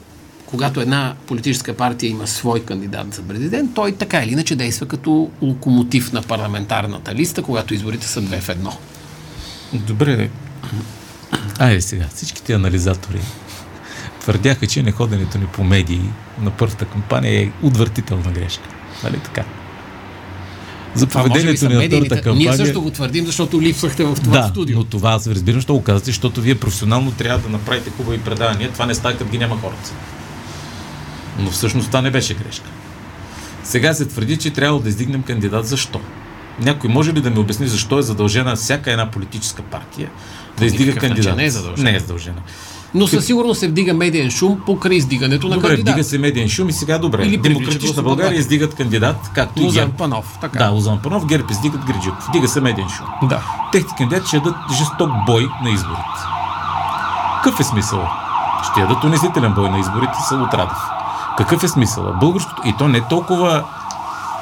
когато 0.54 0.82
една 0.82 1.16
политическа 1.28 1.74
партия 1.74 2.10
има 2.10 2.28
свой 2.28 2.60
кандидат 2.60 3.14
за 3.14 3.22
президент, 3.22 3.76
той 3.76 3.92
така 3.92 4.24
или 4.24 4.32
иначе 4.32 4.56
действа 4.56 4.86
като 4.86 5.30
локомотив 5.42 6.14
на 6.14 6.22
парламентарната 6.22 7.16
листа, 7.16 7.42
когато 7.44 7.74
изборите 7.74 8.08
са 8.08 8.22
две 8.22 8.42
в 8.42 8.50
едно. 8.50 8.78
Добре. 9.74 10.30
Айде 11.60 11.82
сега, 11.82 12.06
всичките 12.14 12.54
анализатори 12.54 13.22
твърдяха, 14.22 14.68
че 14.68 14.84
неходенето 14.84 15.38
ни 15.38 15.46
по 15.46 15.64
медии 15.64 16.02
на 16.42 16.52
първата 16.52 16.86
кампания 16.86 17.42
е 17.42 17.52
отвратителна 17.64 18.32
грешка. 18.32 18.70
Нали 19.04 19.18
така? 19.18 19.44
За 20.96 21.08
поведението 21.08 21.70
ни 21.70 21.76
на 21.76 21.88
втората 21.88 22.16
кампания... 22.22 22.50
Ние 22.50 22.58
също 22.58 22.82
го 22.82 22.92
твърдим, 22.92 23.26
защото 23.26 23.62
липсвахте 23.62 24.04
в 24.04 24.16
това 24.16 24.38
да, 24.38 24.48
студио. 24.48 24.78
но 24.78 24.84
това 24.84 25.12
аз 25.12 25.28
разбирам, 25.28 25.62
що 25.62 25.74
го 25.74 25.84
казвате, 25.84 26.06
защото 26.06 26.42
вие 26.42 26.56
професионално 26.56 27.12
трябва 27.12 27.40
да 27.40 27.50
направите 27.50 27.90
хубави 27.90 28.20
предавания. 28.20 28.72
Това 28.72 28.86
не 28.86 28.96
става, 28.96 29.18
като 29.18 29.32
ги 29.32 29.38
няма 29.38 29.58
хората. 29.58 29.92
Но 31.40 31.50
всъщност 31.52 31.88
това 31.88 32.02
не 32.02 32.12
беше 32.12 32.34
грешка. 32.34 32.70
Сега 33.64 33.94
се 33.94 34.06
твърди, 34.06 34.38
че 34.38 34.50
трябва 34.50 34.80
да 34.80 34.90
издигнем 34.90 35.24
кандидат. 35.24 35.68
Защо? 35.68 36.00
Някой 36.60 36.90
може 36.90 37.14
ли 37.14 37.22
да 37.22 37.30
ми 37.30 37.40
обясни 37.40 37.68
защо 37.68 38.00
е 38.00 38.02
задължена 38.02 38.56
всяка 38.56 38.92
една 38.92 39.12
политическа 39.12 39.62
партия 39.62 40.10
да 40.58 40.66
издига 40.66 40.96
кандидат? 40.96 41.38
Не 41.38 41.46
е 41.46 41.50
задължена. 41.50 41.92
Не 41.92 41.96
е 41.98 42.00
задължена. 42.00 42.42
Но 42.96 43.08
със 43.08 43.26
сигурност 43.26 43.60
се 43.60 43.68
вдига 43.68 43.94
медиен 43.94 44.32
шум 44.32 44.62
покрай 44.66 44.98
издигането 44.98 45.48
на 45.48 45.56
добре, 45.56 45.68
кандидат. 45.68 45.86
Добре, 45.86 45.92
вдига 45.92 46.04
се 46.10 46.18
медиен 46.18 46.50
шум 46.50 46.70
и 46.70 46.74
сега 46.74 46.98
добре. 46.98 47.26
Или 47.26 47.38
Демократична 47.38 48.04
България 48.04 48.40
издигат 48.40 48.76
кандидат, 48.76 49.16
както 49.36 49.62
Лозан 49.62 49.84
и 49.84 49.86
ГЕРБ. 49.86 49.98
Панов. 49.98 50.38
Така. 50.42 50.60
Да, 50.60 50.70
Лозан 50.70 51.00
Панов, 51.02 51.26
ГЕРБ 51.26 51.48
издигат 51.52 51.86
Гриджиков. 51.86 52.28
Вдига 52.30 52.48
се 52.48 52.62
медиен 52.62 52.90
шум. 52.90 53.30
Да. 53.30 53.42
Техните 53.72 53.96
кандидати 53.98 54.28
ще 54.28 54.38
дадат 54.38 54.56
жесток 54.78 55.10
бой 55.26 55.48
на 55.64 55.70
изборите. 55.70 56.22
Какъв 57.44 57.60
е 57.60 57.64
смисъл? 57.64 58.08
Ще 58.72 58.82
ядат 58.82 59.04
унизителен 59.04 59.54
бой 59.54 59.70
на 59.70 59.80
изборите 59.80 60.14
от 60.32 60.54
Радев. 60.54 60.78
Какъв 61.38 61.64
е 61.64 61.68
смисъл? 61.68 62.14
Българското, 62.20 62.62
и 62.66 62.74
то 62.78 62.88
не 62.88 63.02
толкова 63.02 63.64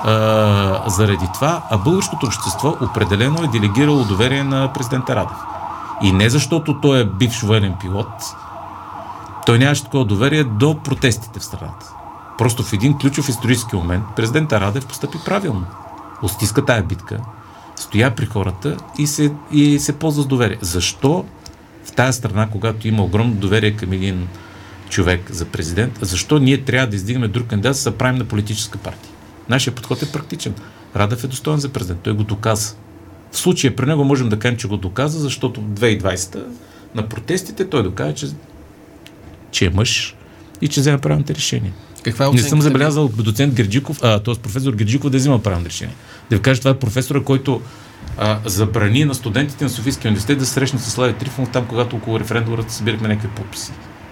а, 0.04 0.90
заради 0.90 1.28
това, 1.34 1.62
а 1.70 1.78
българското 1.78 2.26
общество 2.26 2.78
определено 2.82 3.44
е 3.44 3.48
делегирало 3.48 4.04
доверие 4.04 4.44
на 4.44 4.74
президента 4.74 5.16
Радев. 5.16 5.38
И 6.02 6.12
не 6.12 6.30
защото 6.30 6.82
той 6.82 7.02
е 7.02 7.06
бивш 7.06 7.42
военен 7.42 7.76
пилот, 7.82 8.36
той 9.46 9.60
нямаше 9.60 9.84
такова 9.84 10.06
доверие 10.06 10.44
до 10.44 10.78
протестите 10.84 11.40
в 11.40 11.44
страната. 11.44 11.94
Просто 12.38 12.64
в 12.64 12.74
един 12.74 12.98
ключов 12.98 13.30
исторически 13.30 13.76
момент 13.76 14.04
президента 14.16 14.62
Радев 14.62 14.88
постъпи 14.88 15.18
правилно. 15.26 15.66
Остиска 16.22 16.66
тая 16.66 16.84
битка, 16.84 17.18
стоя 17.76 18.16
при 18.16 18.26
хората 18.26 18.78
и 18.98 19.08
се, 19.08 19.34
и 19.52 19.80
се 19.80 20.00
ползва 20.00 20.24
с 20.24 20.26
доверие. 20.26 20.58
Защо 20.62 21.26
в 21.86 21.92
тази 21.92 22.18
страна, 22.18 22.48
когато 22.52 22.88
има 22.88 23.04
огромно 23.04 23.34
доверие 23.34 23.76
към 23.76 23.92
един 23.92 24.28
човек 24.92 25.32
за 25.32 25.46
президент, 25.46 26.00
защо 26.02 26.40
ние 26.40 26.58
трябва 26.58 26.88
да 26.88 26.96
издигнем 26.96 27.32
друг 27.32 27.48
кандидат, 27.48 27.76
за 27.76 27.92
да 27.92 27.98
правим 27.98 28.18
на 28.18 28.26
политическа 28.26 28.78
партия? 28.78 29.12
Нашия 29.50 29.76
подход 29.76 30.02
е 30.02 30.12
практичен. 30.12 30.54
Радев 30.96 31.24
е 31.24 31.28
достоен 31.28 31.60
за 31.60 31.70
президент. 31.70 32.00
Той 32.02 32.14
го 32.14 32.24
доказа. 32.24 32.76
В 33.32 33.38
случая 33.38 33.76
при 33.76 33.86
него 33.86 34.04
можем 34.04 34.30
да 34.30 34.40
кажем, 34.40 34.58
че 34.58 34.68
го 34.68 34.78
доказа, 34.78 35.20
защото 35.20 35.62
в 35.62 35.64
2020 35.64 36.44
на 36.96 37.10
протестите 37.10 37.70
той 37.70 37.84
доказа, 37.84 38.14
че, 38.14 38.28
че 39.52 39.66
е 39.66 39.70
мъж 39.70 40.16
и 40.62 40.68
че 40.68 40.80
взема 40.80 41.00
правилните 41.00 41.36
решения. 41.36 41.74
Каква 42.04 42.26
е 42.26 42.30
Не 42.30 42.42
съм 42.42 42.62
забелязал 42.62 43.08
доцент 43.08 43.54
Герджиков, 43.54 44.00
т.е. 44.00 44.36
професор 44.36 44.74
Герджиков 44.74 45.10
да 45.10 45.18
взима 45.18 45.40
правилни 45.40 45.66
решения. 45.66 45.96
Да 46.30 46.36
ви 46.36 46.42
кажа, 46.42 46.60
това 46.60 46.72
е 46.72 46.80
професора, 46.80 47.24
който 47.24 47.62
а, 48.18 48.40
забрани 48.46 49.06
на 49.06 49.16
студентите 49.16 49.64
на 49.64 49.70
Софийския 49.70 50.10
университет 50.10 50.40
да 50.40 50.46
се 50.46 50.54
срещнат 50.54 50.82
с 50.82 50.92
Слави 50.92 51.14
Трифонов 51.14 51.52
там, 51.52 51.66
когато 51.68 51.96
около 51.96 52.20
референдума 52.20 52.64
събирахме 52.68 53.08
някакви 53.08 53.30
подписи. 53.36 53.72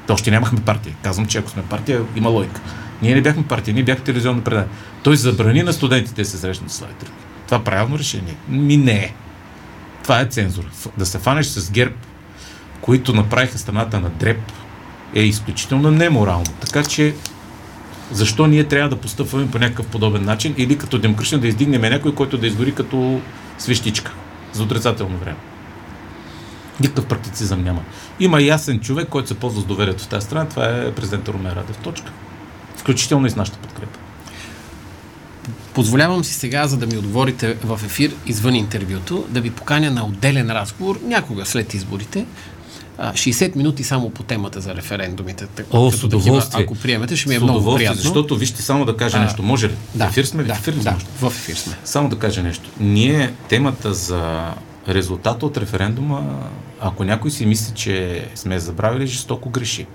Още 0.10 0.32
нямахме 0.32 0.60
партия. 0.62 0.95
Казвам, 1.04 1.26
че 1.26 1.38
ако 1.38 1.50
сме 1.50 1.63
партия, 1.63 2.02
има 2.15 2.30
лойка. 2.30 2.62
Ние 3.02 3.15
не 3.15 3.22
бяхме 3.22 3.43
партия, 3.43 3.74
ние 3.74 3.84
бяхме 3.84 4.04
телевизионно 4.04 4.41
предание. 4.41 4.69
Той 5.04 5.15
забрани 5.15 5.63
на 5.63 5.74
студентите 5.74 6.22
да 6.22 6.30
се 6.30 6.38
срещнат 6.38 6.72
с 6.72 6.80
Трифонов. 6.80 7.24
Това 7.45 7.63
правилно 7.63 8.00
решение? 8.00 8.36
Ми 8.48 8.78
не 8.78 8.91
е. 8.91 9.13
Това 10.04 10.22
е 10.22 10.26
цензура. 10.26 10.67
Да 10.98 11.06
се 11.06 11.19
фанеш 11.19 11.45
с 11.45 11.72
ГЕРБ, 11.72 11.95
които 12.82 13.13
направиха 13.13 13.58
страната 13.58 14.00
на 14.00 14.10
дреп, 14.10 14.39
е 15.15 15.22
изключително 15.22 15.91
неморално. 15.91 16.45
Така 16.60 16.84
че 16.84 17.15
защо 18.12 18.48
ние 18.48 18.63
трябва 18.63 18.89
да 18.89 18.95
постъпваме 18.95 19.52
по 19.52 19.60
някакъв 19.60 19.88
подобен 19.88 20.26
начин 20.26 20.54
или 20.58 20.78
като 20.78 20.98
демократично 20.98 21.39
да 21.39 21.48
издигнем 21.48 21.82
някой, 21.82 22.15
който 22.15 22.38
да 22.38 22.48
изгори 22.48 22.76
като 22.76 23.22
свещичка 23.58 24.13
за 24.54 24.63
отрицателно 24.63 25.17
време. 25.17 25.38
Никакъв 26.80 27.06
практицизъм 27.06 27.63
няма. 27.63 27.84
Има 28.20 28.42
ясен 28.42 28.80
човек, 28.80 29.08
който 29.10 29.28
се 29.28 29.34
ползва 29.34 29.62
с 29.62 29.65
доверието 29.65 30.04
в 30.04 30.08
тази 30.08 30.26
страна. 30.26 30.46
Това 30.46 30.65
е 30.65 30.92
президент 30.92 31.28
Румен 31.28 31.54
Радев. 31.54 31.78
Точка. 31.78 32.12
Включително 32.78 33.28
и 33.28 33.30
с 33.30 33.36
нашата 33.36 33.58
подкрепа. 33.58 34.00
Позволявам 35.74 36.24
си 36.24 36.34
сега, 36.34 36.68
за 36.68 36.78
да 36.78 36.88
ми 36.88 36.98
отговорите 36.98 37.58
в 37.63 37.80
ефир 37.86 38.15
извън 38.26 38.56
интервюто, 38.56 39.26
да 39.30 39.42
ви 39.42 39.52
поканя 39.52 39.92
на 39.92 40.06
отделен 40.06 40.52
разговор 40.52 41.00
някога 41.04 41.46
след 41.46 41.74
изборите. 41.74 42.26
60 43.00 43.56
минути 43.56 43.84
само 43.84 44.10
по 44.10 44.24
темата 44.24 44.62
за 44.62 44.76
референдумите. 44.76 45.48
О, 45.72 45.92
с 45.92 46.04
удоволствие. 46.04 46.52
Такива, 46.52 46.63
ако 46.63 46.76
приемете, 46.76 47.15
ще 47.15 47.30
ми 47.30 47.36
е 47.36 47.39
много 47.39 47.76
приятно. 47.76 48.02
Защото, 48.02 48.36
вижте, 48.36 48.62
само 48.62 48.86
да 48.86 48.98
кажа 48.98 49.18
а, 49.18 49.22
нещо. 49.22 49.44
Може 49.44 49.68
ли? 49.68 49.74
Да, 49.96 50.06
в 50.06 50.10
ефир 50.10 50.24
сме? 50.24 50.44
Да, 50.44 50.56
в 50.56 50.60
ефир, 50.60 50.74
да, 50.74 50.96
в 51.20 51.26
ефир 51.26 51.56
сме. 51.56 51.74
Само 51.84 52.10
да 52.10 52.20
кажа 52.20 52.44
нещо. 52.44 52.70
Ние 52.80 53.34
темата 53.50 53.94
за 53.94 54.52
резултата 54.88 55.46
от 55.46 55.58
референдума, 55.58 56.39
ако 56.82 57.04
някой 57.04 57.32
си 57.32 57.46
мисли, 57.46 57.74
че 57.76 58.28
сме 58.36 58.60
забравили, 58.60 59.08
жестоко 59.08 59.50
греши. 59.50 59.88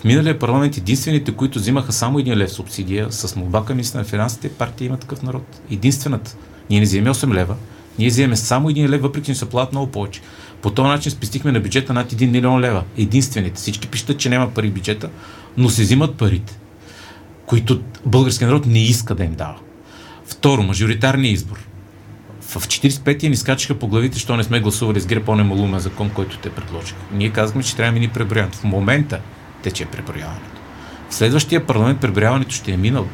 В 0.00 0.04
миналия 0.04 0.38
парламент 0.38 0.76
единствените, 0.76 1.32
които 1.32 1.58
взимаха 1.58 1.92
само 1.92 2.18
един 2.18 2.38
лев 2.38 2.52
субсидия 2.52 3.12
с 3.12 3.36
молба 3.36 3.64
към 3.64 3.80
на 3.94 4.04
финансите, 4.04 4.48
партия 4.48 4.86
има 4.86 4.96
такъв 4.96 5.22
народ. 5.22 5.60
Единствената. 5.70 6.36
Ние 6.70 6.80
не 6.80 6.86
вземем 6.86 7.14
8 7.14 7.34
лева, 7.34 7.56
ние 7.98 8.08
вземем 8.08 8.36
само 8.36 8.70
един 8.70 8.90
лев, 8.90 9.02
въпреки 9.02 9.26
че 9.26 9.38
се 9.38 9.48
платят 9.48 9.72
много 9.72 9.90
повече. 9.92 10.20
По 10.62 10.70
този 10.70 10.88
начин 10.88 11.12
спестихме 11.12 11.52
на 11.52 11.60
бюджета 11.60 11.92
над 11.92 12.12
1 12.12 12.30
милион 12.30 12.60
лева. 12.60 12.84
Единствените. 12.96 13.56
Всички 13.56 13.88
пишат, 13.88 14.18
че 14.18 14.28
няма 14.28 14.50
пари 14.50 14.68
в 14.68 14.74
бюджета, 14.74 15.10
но 15.56 15.68
се 15.68 15.82
взимат 15.82 16.14
парите, 16.14 16.58
които 17.46 17.80
българският 18.06 18.50
народ 18.50 18.66
не 18.66 18.82
иска 18.82 19.14
да 19.14 19.24
им 19.24 19.34
дава. 19.34 19.58
Второ, 20.26 20.62
мажоритарния 20.62 21.32
избор. 21.32 21.71
В 22.58 22.68
45-я 22.68 23.30
ни 23.30 23.36
скачаха 23.36 23.74
по 23.74 23.88
главите, 23.88 24.18
що 24.18 24.36
не 24.36 24.44
сме 24.44 24.60
гласували 24.60 25.00
с 25.00 25.06
ГЕРБ, 25.06 25.32
он 25.32 25.46
малумен 25.46 25.80
закон, 25.80 26.10
който 26.10 26.38
те 26.38 26.50
предложиха. 26.50 26.98
Ние 27.12 27.30
казахме, 27.30 27.62
че 27.62 27.76
трябва 27.76 27.92
да 27.92 28.00
ни 28.00 28.08
преброяват. 28.08 28.54
В 28.54 28.64
момента 28.64 29.20
тече 29.62 29.84
преброяването. 29.84 30.60
В 31.10 31.14
следващия 31.14 31.66
парламент 31.66 32.00
преброяването 32.00 32.54
ще 32.54 32.72
е 32.72 32.76
минало. 32.76 33.06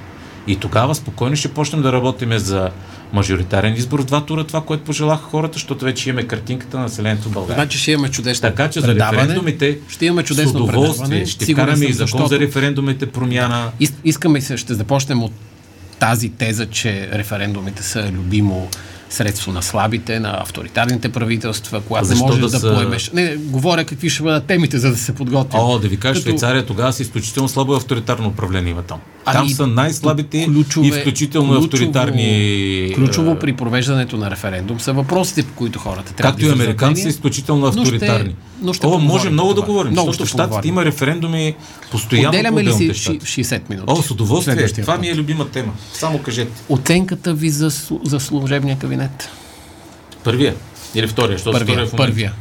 И 0.47 0.57
тогава 0.57 0.95
спокойно 0.95 1.37
ще 1.37 1.49
почнем 1.49 1.83
да 1.83 1.93
работиме 1.93 2.39
за 2.39 2.71
мажоритарен 3.13 3.75
избор 3.75 4.03
в 4.03 4.05
два 4.05 4.25
тура, 4.25 4.45
това, 4.45 4.61
което 4.61 4.85
пожелаха 4.85 5.23
хората, 5.23 5.53
защото 5.53 5.85
вече 5.85 6.11
имаме 6.11 6.27
картинката 6.27 6.77
на 6.77 6.83
населението 6.83 7.29
в 7.29 7.33
България. 7.33 7.55
Значи 7.55 7.79
ще 7.79 7.93
имаме 7.93 8.11
чудесно 8.11 8.49
Така 8.49 8.71
че 8.71 8.81
за 8.81 8.95
референдумите 8.95 9.79
ще 9.89 10.07
имаме 10.07 10.23
чудесно 10.23 10.53
с 10.53 10.55
удоволствие 10.55 11.27
ще 11.27 11.53
вкараме 11.53 11.85
и 11.85 11.93
закон 11.93 12.07
защото... 12.07 12.27
за 12.27 12.39
референдумите 12.39 13.07
промяна. 13.07 13.71
Искаме 14.05 14.41
се, 14.41 14.57
ще 14.57 14.75
започнем 14.75 15.23
от 15.23 15.33
тази 15.99 16.29
теза, 16.29 16.67
че 16.67 17.09
референдумите 17.13 17.83
са 17.83 18.11
любимо 18.13 18.69
средство 19.11 19.53
на 19.53 19.63
слабите, 19.63 20.21
на 20.21 20.31
авторитарните 20.33 21.09
правителства, 21.09 21.81
когато 21.81 22.07
Защо 22.07 22.25
можеш 22.25 22.41
да 22.41 22.49
да, 22.49 22.59
са- 22.59 22.75
поемеш. 22.75 23.11
Не, 23.11 23.37
говоря 23.37 23.85
какви 23.85 24.11
ще 24.11 24.23
бъдат 24.23 24.45
темите, 24.45 24.79
за 24.79 24.91
да 24.91 24.97
се 24.97 25.15
подготвим. 25.15 25.61
О, 25.61 25.79
да 25.79 25.89
ви 25.89 25.97
кажа, 25.97 26.15
Като- 26.15 26.23
Швейцария 26.23 26.67
тогава 26.67 26.93
са 26.93 27.03
изключително 27.03 27.49
слабо 27.49 27.75
авторитарно 27.75 28.29
управление 28.29 28.71
има 28.71 28.83
там. 28.83 28.99
Ами, 29.27 29.37
там 29.39 29.49
са 29.49 29.67
най-слабите 29.67 30.47
ключове- 30.47 30.85
и 30.85 30.89
изключително 30.89 31.53
ключово- 31.53 31.65
авторитарни. 31.65 32.93
Ключово 32.95 33.31
е, 33.31 33.39
при 33.39 33.53
провеждането 33.53 34.17
на 34.17 34.31
референдум 34.31 34.81
са 34.81 34.93
въпросите, 34.93 35.43
по 35.43 35.55
които 35.55 35.79
хората 35.79 36.13
трябва 36.13 36.33
Както 36.33 36.45
да 36.47 36.51
и 36.51 36.55
американци 36.55 37.03
са 37.03 37.09
изключително 37.09 37.67
Но 37.67 37.73
ще- 37.73 37.81
авторитарни. 37.81 38.35
но 38.63 38.73
ще 38.73 38.87
О, 38.87 38.99
може 38.99 39.31
много 39.31 39.49
да 39.49 39.55
това. 39.55 39.67
говорим, 39.67 39.93
Много 39.93 40.09
защото 40.09 40.29
в 40.29 40.37
поговорим. 40.39 40.69
има 40.69 40.85
референдуми 40.85 41.55
постоянно 41.91 42.29
Отделяме 42.29 42.65
ли 42.65 42.73
си 42.73 42.95
щати. 42.95 43.19
ши- 43.19 43.25
60 43.25 43.71
минути? 43.71 43.87
О, 43.89 44.03
с 44.03 44.11
удоволствие. 44.11 44.69
Това 44.69 44.99
ми 44.99 45.09
е 45.09 45.15
любима 45.15 45.49
тема. 45.49 45.73
Само 45.93 46.19
кажете. 46.19 46.53
Оценката 46.69 47.35
ви 47.35 47.51
за, 47.51 47.71
за 48.05 48.21
служебния 48.21 48.79
кабинет? 48.79 48.98
Първия 50.25 50.55
или 50.95 51.09
втория, 51.09 51.39
защото 51.39 51.57
втория 51.57 51.67
Първия. 51.67 51.87
в 51.87 51.93
момента. 51.93 51.97
първия. 51.97 52.33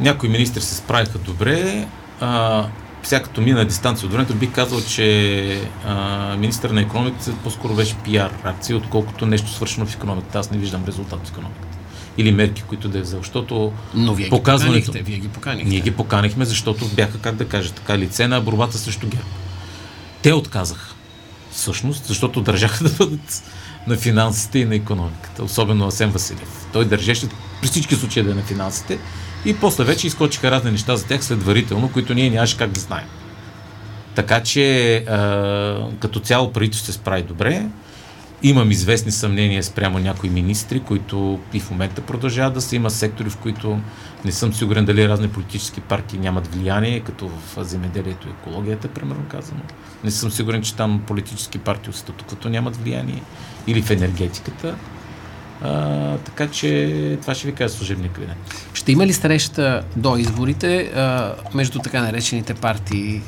Някои 0.00 0.28
министри 0.28 0.62
се 0.62 0.74
справиха 0.74 1.18
добре. 1.18 1.86
А, 2.20 2.66
сега 3.02 3.22
като 3.22 3.40
мина 3.40 3.64
дистанция 3.64 4.06
от 4.06 4.12
времето, 4.12 4.34
бих 4.34 4.52
казал, 4.52 4.80
че 4.80 5.60
а, 5.86 6.36
министър 6.36 6.70
на 6.70 6.80
економиката 6.80 7.34
по-скоро 7.44 7.74
беше 7.74 7.94
пиар 7.94 8.32
акция, 8.44 8.76
отколкото 8.76 9.26
нещо 9.26 9.50
свършено 9.50 9.86
в 9.86 9.94
економиката. 9.94 10.38
Аз 10.38 10.50
не 10.50 10.58
виждам 10.58 10.84
резултат 10.86 11.26
в 11.26 11.30
економиката. 11.30 11.66
Или 12.18 12.32
мерки, 12.32 12.62
които 12.62 12.88
да 12.88 12.98
е 12.98 13.00
взел. 13.00 13.18
Защото 13.18 13.72
Но 13.94 14.14
вие 14.14 14.24
ги 14.24 14.30
поканихте. 14.30 15.02
Вие 15.02 15.18
ги 15.18 15.28
поканихте. 15.28 15.70
ние 15.70 15.80
ги 15.80 15.90
поканихме, 15.90 16.44
защото 16.44 16.86
бяха, 16.86 17.18
как 17.18 17.34
да 17.34 17.48
кажа, 17.48 17.72
така 17.72 17.98
лице 17.98 18.28
на 18.28 18.40
борбата 18.40 18.78
срещу 18.78 19.08
ГЕРБ. 19.08 19.28
Те 20.22 20.32
отказаха. 20.32 20.94
Всъщност, 21.50 22.04
защото 22.04 22.40
държаха 22.40 22.84
да 22.88 22.90
бъдат 22.90 23.42
на 23.86 23.96
финансите 23.96 24.58
и 24.58 24.64
на 24.64 24.74
економиката. 24.74 25.44
Особено 25.44 25.86
Асен 25.86 26.10
Василев. 26.10 26.66
Той 26.72 26.84
държеше 26.84 27.28
при 27.60 27.68
всички 27.68 27.94
случаи 27.94 28.22
да 28.22 28.30
е 28.30 28.34
на 28.34 28.42
финансите 28.42 28.98
и 29.44 29.56
после 29.56 29.84
вече 29.84 30.06
изкочиха 30.06 30.50
разни 30.50 30.70
неща 30.70 30.96
за 30.96 31.06
тях 31.06 31.24
следварително, 31.24 31.92
които 31.92 32.14
ние 32.14 32.30
нямаше 32.30 32.56
как 32.56 32.70
да 32.70 32.80
знаем. 32.80 33.06
Така 34.14 34.42
че 34.42 34.96
а, 34.96 35.88
като 36.00 36.20
цяло 36.20 36.52
правителство 36.52 36.92
се 36.92 36.98
справи 36.98 37.22
добре. 37.22 37.66
Имам 38.42 38.70
известни 38.70 39.12
съмнения 39.12 39.62
спрямо 39.62 39.98
някои 39.98 40.30
министри, 40.30 40.80
които 40.80 41.40
и 41.52 41.60
в 41.60 41.70
момента 41.70 42.00
продължават 42.00 42.54
да 42.54 42.60
са. 42.60 42.76
Има 42.76 42.90
сектори, 42.90 43.30
в 43.30 43.36
които 43.36 43.80
не 44.24 44.32
съм 44.32 44.54
сигурен 44.54 44.84
дали 44.84 45.08
разни 45.08 45.28
политически 45.28 45.80
партии 45.80 46.18
нямат 46.18 46.54
влияние, 46.54 47.00
като 47.00 47.28
в 47.28 47.64
земеделието 47.64 48.28
и 48.28 48.30
екологията, 48.30 48.88
примерно 48.88 49.22
казано. 49.28 49.60
Не 50.04 50.10
съм 50.10 50.30
сигурен, 50.30 50.62
че 50.62 50.76
там 50.76 51.02
политически 51.06 51.58
партии 51.58 51.90
от 51.90 51.96
статуквото 51.96 52.48
нямат 52.48 52.76
влияние. 52.76 53.22
Или 53.66 53.82
в 53.82 53.90
енергетиката. 53.90 54.74
А, 55.62 56.16
така 56.18 56.48
че 56.48 57.18
това 57.20 57.34
ще 57.34 57.46
ви 57.46 57.54
кажа 57.54 57.74
служебния 57.74 58.12
кабинет. 58.12 58.36
Ще 58.74 58.92
има 58.92 59.06
ли 59.06 59.12
среща 59.12 59.82
до 59.96 60.16
изборите 60.16 60.92
а, 60.94 61.34
между 61.54 61.78
така 61.78 62.02
наречените 62.02 62.54
партии 62.54 63.22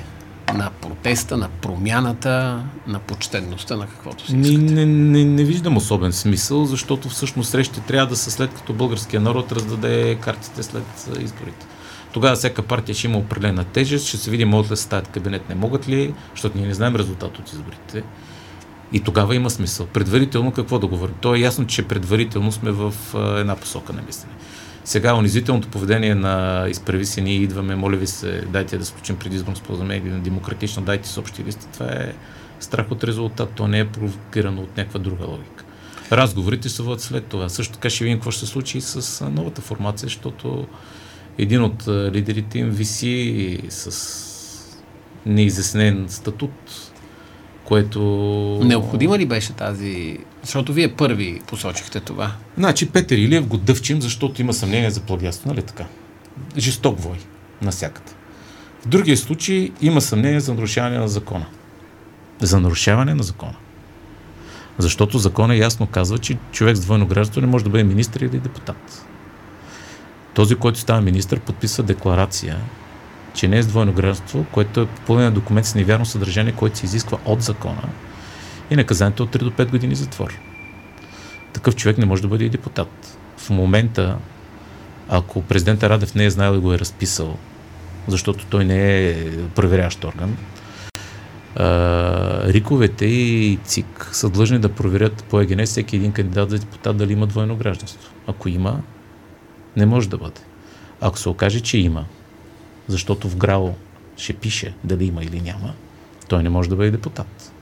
на 0.52 0.70
протеста, 0.70 1.36
на 1.36 1.48
промяната, 1.48 2.62
на 2.86 2.98
почтенността, 2.98 3.76
на 3.76 3.86
каквото 3.86 4.26
си 4.26 4.36
Не, 4.36 4.48
искате? 4.48 4.72
не, 4.72 4.86
не, 4.86 5.24
не 5.24 5.44
виждам 5.44 5.76
особен 5.76 6.12
смисъл, 6.12 6.64
защото 6.64 7.08
всъщност 7.08 7.50
срещите 7.50 7.80
трябва 7.80 8.06
да 8.06 8.16
са 8.16 8.30
след 8.30 8.54
като 8.54 8.72
българския 8.72 9.20
народ 9.20 9.52
раздаде 9.52 10.14
картите 10.14 10.62
след 10.62 10.84
изборите. 11.20 11.66
Тогава 12.12 12.36
всяка 12.36 12.62
партия 12.62 12.94
ще 12.94 13.06
има 13.06 13.18
определена 13.18 13.64
тежест, 13.64 14.06
ще 14.06 14.16
се 14.16 14.30
види 14.30 14.44
могат 14.44 14.66
ли 14.66 14.68
да 14.68 14.76
съставят 14.76 15.08
кабинет, 15.08 15.48
не 15.48 15.54
могат 15.54 15.88
ли, 15.88 16.14
защото 16.34 16.58
ние 16.58 16.66
не 16.66 16.74
знаем 16.74 16.96
резултат 16.96 17.38
от 17.38 17.52
изборите. 17.52 18.02
И 18.92 19.00
тогава 19.00 19.36
има 19.36 19.50
смисъл. 19.50 19.86
Предварително 19.86 20.52
какво 20.52 20.78
да 20.78 20.86
говорим? 20.86 21.14
То 21.20 21.34
е 21.34 21.38
ясно, 21.38 21.66
че 21.66 21.82
предварително 21.82 22.52
сме 22.52 22.70
в 22.70 22.94
една 23.38 23.56
посока 23.56 23.92
на 23.92 24.02
мислене. 24.02 24.32
Сега 24.84 25.14
унизителното 25.14 25.68
поведение 25.68 26.14
на 26.14 26.66
изправи 26.68 27.06
се, 27.06 27.20
ние 27.20 27.34
идваме, 27.34 27.76
моля 27.76 27.96
ви 27.96 28.06
се, 28.06 28.40
дайте 28.40 28.78
да 28.78 28.84
сключим 28.84 29.16
предизборно 29.16 29.56
споразумение 29.56 30.12
на 30.12 30.20
демократично, 30.20 30.82
дайте 30.82 31.08
с 31.08 31.18
общи 31.18 31.44
листи. 31.44 31.66
Това 31.72 31.86
е 31.86 32.14
страх 32.60 32.90
от 32.90 33.04
резултат. 33.04 33.52
То 33.54 33.68
не 33.68 33.78
е 33.78 33.88
провокирано 33.88 34.62
от 34.62 34.76
някаква 34.76 35.00
друга 35.00 35.26
логика. 35.26 35.64
Разговорите 36.12 36.68
се 36.68 36.82
водят 36.82 37.00
след 37.00 37.26
това. 37.26 37.48
Също 37.48 37.72
така 37.72 37.90
ще 37.90 38.04
видим 38.04 38.18
какво 38.18 38.30
ще 38.30 38.46
се 38.46 38.52
случи 38.52 38.78
и 38.78 38.80
с 38.80 39.24
новата 39.30 39.62
формация, 39.62 40.06
защото 40.06 40.66
един 41.38 41.62
от 41.62 41.88
лидерите 41.88 42.58
им 42.58 42.70
виси 42.70 43.60
с 43.68 44.78
неизяснен 45.26 46.06
статут, 46.08 46.91
което... 47.64 48.00
Необходима 48.64 49.18
ли 49.18 49.26
беше 49.26 49.52
тази... 49.52 50.18
Защото 50.42 50.72
вие 50.72 50.92
първи 50.92 51.40
посочихте 51.46 52.00
това. 52.00 52.32
Значи 52.58 52.90
Петър 52.90 53.16
Илиев 53.16 53.46
го 53.46 53.56
дъвчим, 53.56 54.02
защото 54.02 54.40
има 54.40 54.52
съмнение 54.52 54.90
за 54.90 55.00
плагиатство, 55.00 55.48
нали 55.48 55.62
така? 55.62 55.84
Жесток 56.56 57.00
вой, 57.00 57.18
насякъде. 57.62 58.12
В 58.82 58.88
другия 58.88 59.16
случай 59.16 59.70
има 59.82 60.00
съмнение 60.00 60.40
за 60.40 60.54
нарушаване 60.54 60.98
на 60.98 61.08
закона. 61.08 61.46
За 62.40 62.60
нарушаване 62.60 63.14
на 63.14 63.22
закона. 63.22 63.54
Защото 64.78 65.18
закона 65.18 65.56
ясно 65.56 65.86
казва, 65.86 66.18
че 66.18 66.38
човек 66.52 66.76
с 66.76 66.80
двойно 66.80 67.06
гражданство 67.06 67.40
не 67.40 67.46
може 67.46 67.64
да 67.64 67.70
бъде 67.70 67.84
министър 67.84 68.20
или 68.20 68.38
депутат. 68.38 69.06
Този, 70.34 70.54
който 70.54 70.78
става 70.78 71.00
министър, 71.00 71.40
подписва 71.40 71.82
декларация, 71.82 72.56
че 73.34 73.48
не 73.48 73.58
е 73.58 73.62
с 73.62 73.66
двойно 73.66 73.92
гражданство, 73.92 74.46
което 74.52 74.80
е 74.80 74.86
попълнен 74.86 75.24
на 75.24 75.30
документ 75.30 75.66
с 75.66 75.74
невярно 75.74 76.06
съдържание, 76.06 76.52
което 76.52 76.78
се 76.78 76.86
изисква 76.86 77.18
от 77.24 77.42
закона 77.42 77.88
и 78.70 78.76
наказанието 78.76 79.22
е 79.22 79.26
от 79.26 79.32
3 79.32 79.38
до 79.38 79.50
5 79.50 79.70
години 79.70 79.94
затвор 79.94 80.38
такъв 81.52 81.76
човек 81.76 81.98
не 81.98 82.06
може 82.06 82.22
да 82.22 82.28
бъде 82.28 82.44
и 82.44 82.48
депутат. 82.48 83.18
В 83.36 83.50
момента, 83.50 84.16
ако 85.08 85.42
президента 85.42 85.90
Радев 85.90 86.14
не 86.14 86.24
е 86.24 86.30
знаел 86.30 86.54
и 86.54 86.60
го 86.60 86.72
е 86.72 86.78
разписал, 86.78 87.36
защото 88.08 88.46
той 88.46 88.64
не 88.64 89.08
е 89.08 89.30
проверящ 89.48 90.04
орган, 90.04 90.36
риковете 92.52 93.06
и 93.06 93.58
ЦИК 93.64 94.08
са 94.12 94.30
длъжни 94.30 94.58
да 94.58 94.68
проверят 94.68 95.24
по 95.24 95.40
ЕГН 95.40 95.62
всеки 95.64 95.96
един 95.96 96.12
кандидат 96.12 96.50
за 96.50 96.58
депутат 96.58 96.96
дали 96.96 97.12
има 97.12 97.26
двойно 97.26 97.56
гражданство. 97.56 98.12
Ако 98.26 98.48
има, 98.48 98.80
не 99.76 99.86
може 99.86 100.08
да 100.08 100.18
бъде. 100.18 100.40
Ако 101.00 101.18
се 101.18 101.28
окаже, 101.28 101.60
че 101.60 101.78
има, 101.78 102.04
защото 102.88 103.28
в 103.28 103.36
ГРАО 103.36 103.74
ще 104.16 104.32
пише 104.32 104.74
дали 104.84 105.04
има 105.04 105.24
или 105.24 105.40
няма, 105.40 105.74
той 106.28 106.42
не 106.42 106.48
може 106.48 106.68
да 106.68 106.76
бъде 106.76 106.90
депутат. 106.90 107.52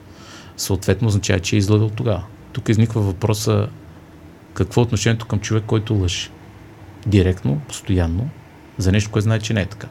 Съответно 0.57 1.07
означава, 1.07 1.39
че 1.39 1.55
е 1.55 1.59
излъгал 1.59 1.89
тогава. 1.89 2.23
Тук 2.53 2.69
изниква 2.69 3.01
въпроса 3.01 3.67
какво 4.53 4.81
е 4.81 4.83
отношението 4.83 5.25
към 5.25 5.39
човек, 5.39 5.63
който 5.67 5.93
лъже. 5.93 6.29
Директно, 7.05 7.61
постоянно, 7.67 8.29
за 8.77 8.91
нещо, 8.91 9.11
което 9.11 9.23
знае, 9.23 9.39
че 9.39 9.53
не 9.53 9.61
е 9.61 9.65
така. 9.65 9.87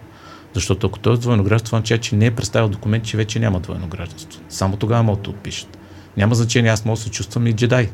Защото 0.54 0.86
ако 0.86 0.98
той 0.98 1.14
е 1.14 1.16
двойно 1.16 1.42
гражданство, 1.42 1.66
това 1.70 1.78
означава, 1.78 2.00
че 2.00 2.16
не 2.16 2.26
е 2.26 2.30
представил 2.30 2.68
документ, 2.68 3.04
че 3.04 3.16
вече 3.16 3.40
няма 3.40 3.60
двойно 3.60 3.88
гражданство. 3.88 4.40
Само 4.48 4.76
тогава 4.76 5.02
могат 5.02 5.22
да 5.22 5.30
отпишат. 5.30 5.78
Няма 6.16 6.34
значение, 6.34 6.70
аз 6.70 6.84
мога 6.84 6.96
да 6.96 7.02
се 7.02 7.10
чувствам 7.10 7.46
и 7.46 7.52
джедай. 7.52 7.90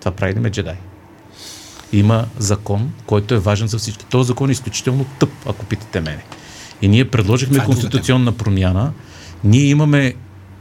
Това 0.00 0.12
прави 0.12 0.34
ли 0.34 0.40
ме 0.40 0.50
джедай? 0.50 0.76
Има 1.92 2.26
закон, 2.38 2.92
който 3.06 3.34
е 3.34 3.38
важен 3.38 3.68
за 3.68 3.78
всички. 3.78 4.06
Този 4.06 4.26
закон 4.26 4.48
е 4.48 4.52
изключително 4.52 5.06
тъп, 5.18 5.30
ако 5.46 5.64
питате 5.64 6.00
мене. 6.00 6.24
И 6.82 6.88
ние 6.88 7.04
предложихме 7.04 7.58
е 7.58 7.64
конституционна 7.64 8.32
промяна. 8.32 8.92
Ние 9.44 9.64
имаме 9.64 10.14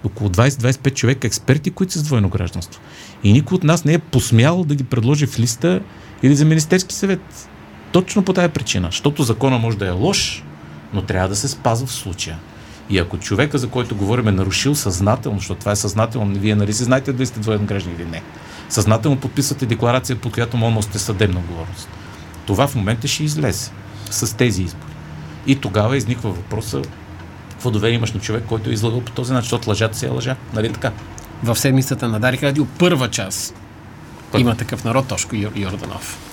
около 0.03 0.29
20-25 0.29 0.93
човека 0.93 1.27
експерти, 1.27 1.71
които 1.71 1.93
са 1.93 1.99
с 1.99 2.03
двойно 2.03 2.29
гражданство. 2.29 2.81
И 3.23 3.33
никой 3.33 3.55
от 3.55 3.63
нас 3.63 3.85
не 3.85 3.93
е 3.93 3.99
посмял 3.99 4.63
да 4.63 4.75
ги 4.75 4.83
предложи 4.83 5.27
в 5.27 5.39
листа 5.39 5.81
или 6.23 6.35
за 6.35 6.45
Министерски 6.45 6.95
съвет. 6.95 7.49
Точно 7.91 8.23
по 8.23 8.33
тази 8.33 8.49
причина. 8.49 8.87
Защото 8.87 9.23
закона 9.23 9.57
може 9.57 9.77
да 9.77 9.87
е 9.87 9.91
лош, 9.91 10.43
но 10.93 11.01
трябва 11.01 11.29
да 11.29 11.35
се 11.35 11.47
спазва 11.47 11.87
в 11.87 11.91
случая. 11.91 12.39
И 12.89 12.99
ако 12.99 13.17
човека, 13.17 13.57
за 13.57 13.69
който 13.69 13.95
говорим, 13.95 14.27
е 14.27 14.31
нарушил 14.31 14.75
съзнателно, 14.75 15.37
защото 15.37 15.59
това 15.59 15.71
е 15.71 15.75
съзнателно, 15.75 16.39
вие 16.39 16.55
нали 16.55 16.73
си 16.73 16.83
знаете 16.83 17.13
дали 17.13 17.25
сте 17.25 17.39
двоен 17.39 17.65
граждан 17.65 17.93
или 17.95 18.05
не. 18.05 18.21
Съзнателно 18.69 19.19
подписвате 19.19 19.65
декларация, 19.65 20.15
по 20.15 20.31
която 20.31 20.57
може 20.57 20.71
да 20.71 20.75
носите 20.75 20.99
съдебна 20.99 21.39
отговорност. 21.39 21.89
Това 22.45 22.67
в 22.67 22.75
момента 22.75 23.07
ще 23.07 23.23
излезе 23.23 23.71
с 24.09 24.37
тези 24.37 24.63
избори. 24.63 24.96
И 25.47 25.55
тогава 25.55 25.97
изниква 25.97 26.31
въпроса, 26.31 26.81
какво 27.49 27.71
доверие 27.71 27.95
имаш 27.95 28.11
на 28.11 28.19
човек, 28.19 28.43
който 28.47 28.69
е 28.69 28.73
излагал 28.73 29.01
по 29.01 29.11
този 29.11 29.33
начин, 29.33 29.43
защото 29.43 29.69
лъжата 29.69 29.97
си 29.97 30.05
е 30.05 30.09
лъжа. 30.09 30.35
Нали 30.53 30.73
така? 30.73 30.91
В 31.43 31.55
седмицата 31.55 32.07
на 32.07 32.19
Дарик 32.19 32.43
Радио 32.43 32.65
първа 32.65 33.09
част 33.09 33.55
Първа. 34.31 34.41
има 34.41 34.55
такъв 34.55 34.83
народ, 34.83 35.07
Тошко 35.07 35.35
Йорданов. 35.35 36.27